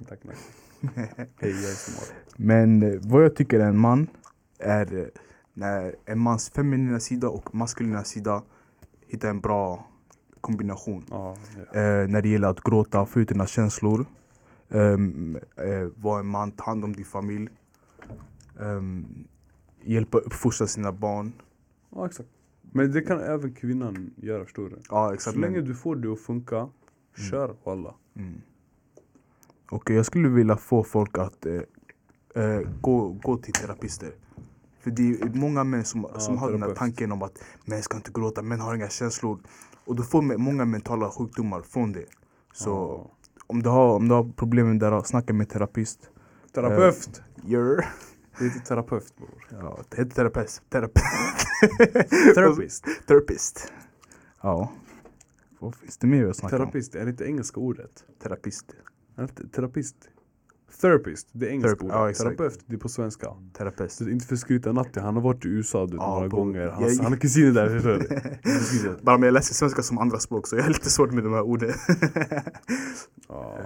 Tack, 0.09 0.21
tack. 0.23 0.37
Hej, 1.41 1.51
jag 1.51 1.71
är 1.71 1.75
smal. 1.75 2.17
Men 2.37 2.83
eh, 2.83 3.01
vad 3.03 3.25
jag 3.25 3.37
tycker 3.37 3.61
är 3.61 3.65
en 3.69 3.79
man 3.79 4.07
är 4.59 4.99
eh, 4.99 5.07
när 5.55 5.95
en 6.05 6.19
mans 6.19 6.51
feminina 6.51 7.01
sida 7.01 7.29
och 7.29 7.55
maskulina 7.55 8.05
sida 8.05 8.43
hittar 9.07 9.29
en 9.29 9.41
bra 9.41 9.89
kombination. 10.41 11.05
Ja, 11.11 11.37
ja. 11.57 11.81
Eh, 11.81 12.09
när 12.09 12.23
det 12.23 12.29
gäller 12.29 12.49
att 12.49 12.61
gråta, 12.61 13.07
få 13.07 13.21
ut 13.21 13.29
dina 13.29 13.47
känslor. 13.47 14.07
Um, 14.69 15.37
eh, 15.57 15.89
vara 15.97 16.21
en 16.21 16.27
man, 16.27 16.53
ta 16.53 16.65
hand 16.65 16.85
om 16.85 16.93
din 16.93 17.05
familj. 17.05 17.49
Um, 18.59 19.25
hjälpa 19.83 20.19
uppfostra 20.19 20.67
sina 20.67 20.93
barn. 20.93 21.33
ja 21.91 22.07
exakt. 22.07 22.29
Men 22.73 22.93
det 22.93 23.01
kan 23.03 23.21
även 23.21 23.55
kvinnan 23.55 24.11
göra, 24.17 24.45
du? 24.69 24.79
Ja 24.91 25.09
Så 25.09 25.15
exakt. 25.15 25.37
länge 25.37 25.57
men- 25.57 25.65
du 25.65 25.75
får 25.75 25.97
det 25.97 26.09
att 26.13 26.21
funka, 26.21 26.69
kör 27.31 27.57
walla. 27.65 27.95
Mm. 28.17 28.41
Och 29.71 29.91
jag 29.91 30.07
skulle 30.07 30.29
vilja 30.29 30.57
få 30.57 30.85
folk 30.85 31.19
att 31.19 31.47
eh, 31.47 31.61
eh, 32.45 32.61
gå, 32.81 33.09
gå 33.09 33.37
till 33.37 33.53
terapister. 33.53 34.11
För 34.81 34.91
det 34.91 35.03
är 35.11 35.35
många 35.35 35.65
män 35.65 35.85
som, 35.85 36.07
Ja, 36.15 36.21
som 36.21 36.39
har 36.39 36.51
den 36.53 36.63
här 36.63 36.75
tanken 36.75 37.13
om 37.13 37.23
att 37.23 37.39
män 37.65 37.83
ska 37.83 37.97
inte 37.97 38.11
gråta, 38.15 38.43
män 38.43 38.61
har 38.61 38.75
inga 38.75 38.89
känslor. 38.89 39.39
Och 39.85 39.97
då 39.97 40.03
får 40.03 40.23
många 40.39 40.65
mentala 40.65 41.11
sjukdomar 41.11 41.63
från 41.63 41.93
det. 41.93 42.05
Så 42.53 42.71
Ja. 42.71 43.11
om, 43.47 43.63
du 43.63 43.69
har, 43.69 43.95
om 43.97 44.09
du 44.09 44.15
har 44.15 44.25
problem 44.37 44.69
med 44.69 44.81
det, 44.93 45.05
snacka 45.05 45.33
med 45.33 45.49
terapeut. 45.49 46.11
Terapeut! 46.53 47.23
Gör. 47.45 47.85
Det 48.39 48.45
heter 48.45 48.61
terapeut 48.61 49.17
bror. 49.17 49.47
Ja, 49.51 49.79
det 49.89 49.97
heter 49.97 50.15
terapeut. 50.15 50.63
Terapeut. 50.69 50.95
Therapist. 52.35 52.85
Therapist. 53.07 53.73
Ja. 54.41 54.73
Vad 55.59 55.75
finns 55.75 55.97
det 55.97 56.07
mer 56.07 56.27
att 56.27 56.37
snacka 56.37 56.57
om? 56.57 56.63
Terapist, 56.63 56.95
är 56.95 57.05
det 57.05 57.11
inte 57.11 57.25
engelska 57.25 57.61
ordet? 57.61 58.05
Terapist. 58.23 58.71
Är 59.17 59.23
det 59.23 59.23
inte 59.23 59.49
Terapist. 59.49 59.97
Therapist, 60.81 61.29
det 61.33 61.47
är 61.47 61.51
engelska 61.51 61.85
ordet. 61.85 61.97
ja. 61.97 62.13
Terapeut, 62.25 62.61
det 62.67 62.75
är 62.75 62.79
på 62.79 62.89
svenska. 62.89 63.27
Terapeut. 63.53 63.93
Så 63.93 64.05
det 64.05 64.11
är 64.11 64.13
inte 64.13 64.27
för 64.27 64.35
att 64.35 64.41
skryta 64.41 64.73
Natti, 64.73 65.01
han 65.01 65.15
har 65.15 65.23
varit 65.23 65.45
i 65.45 65.49
USA 65.49 65.87
du, 65.87 65.97
Ja, 65.97 66.15
några 66.15 66.29
bror. 66.29 66.39
gånger. 66.39 66.69
Han, 66.69 66.83
Jag- 66.83 67.03
han 67.03 67.13
har 67.13 67.19
kusiner 67.19 67.53
där, 67.53 67.69
förstår 67.69 67.99
du? 68.89 68.97
Bara 69.03 69.19
men 69.19 69.27
jag 69.27 69.33
läser 69.35 69.55
svenska 69.55 69.83
som 69.83 69.99
andra 69.99 70.19
språk 70.19 70.47
så 70.47 70.57
jag 70.57 70.63
har 70.63 70.69
lite 70.71 70.91
svårt 70.91 71.13
med 71.13 71.25
de 71.25 71.33
här 71.33 71.43
orden. 71.43 71.73
Ja. 73.29 73.59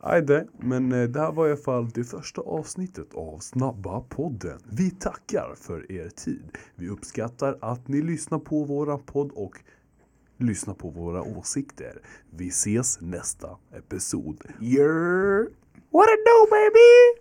Ajde, 0.00 0.46
men 0.58 0.92
eh, 0.92 1.08
det 1.08 1.20
här 1.20 1.32
var 1.32 1.46
i 1.46 1.50
alla 1.50 1.60
fall 1.60 1.88
det 1.94 2.04
första 2.04 2.40
avsnittet 2.40 3.14
av 3.14 3.38
Snabba 3.38 4.00
podden. 4.00 4.58
Vi 4.72 4.90
tackar 4.90 5.54
för 5.60 5.92
er 5.92 6.08
tid. 6.08 6.42
Vi 6.74 6.88
uppskattar 6.88 7.58
att 7.60 7.88
ni 7.88 8.02
lyssnar 8.02 8.38
på 8.38 8.64
våra 8.64 8.98
podd 8.98 9.30
och 9.34 9.58
lyssnar 10.38 10.74
på 10.74 10.90
våra 10.90 11.22
åsikter. 11.22 12.00
Vi 12.30 12.48
ses 12.48 13.00
nästa 13.00 13.48
episod. 13.76 14.44
You're... 14.60 15.46
What 15.90 16.08
it 16.10 16.20
do 16.24 16.46
baby? 16.50 17.17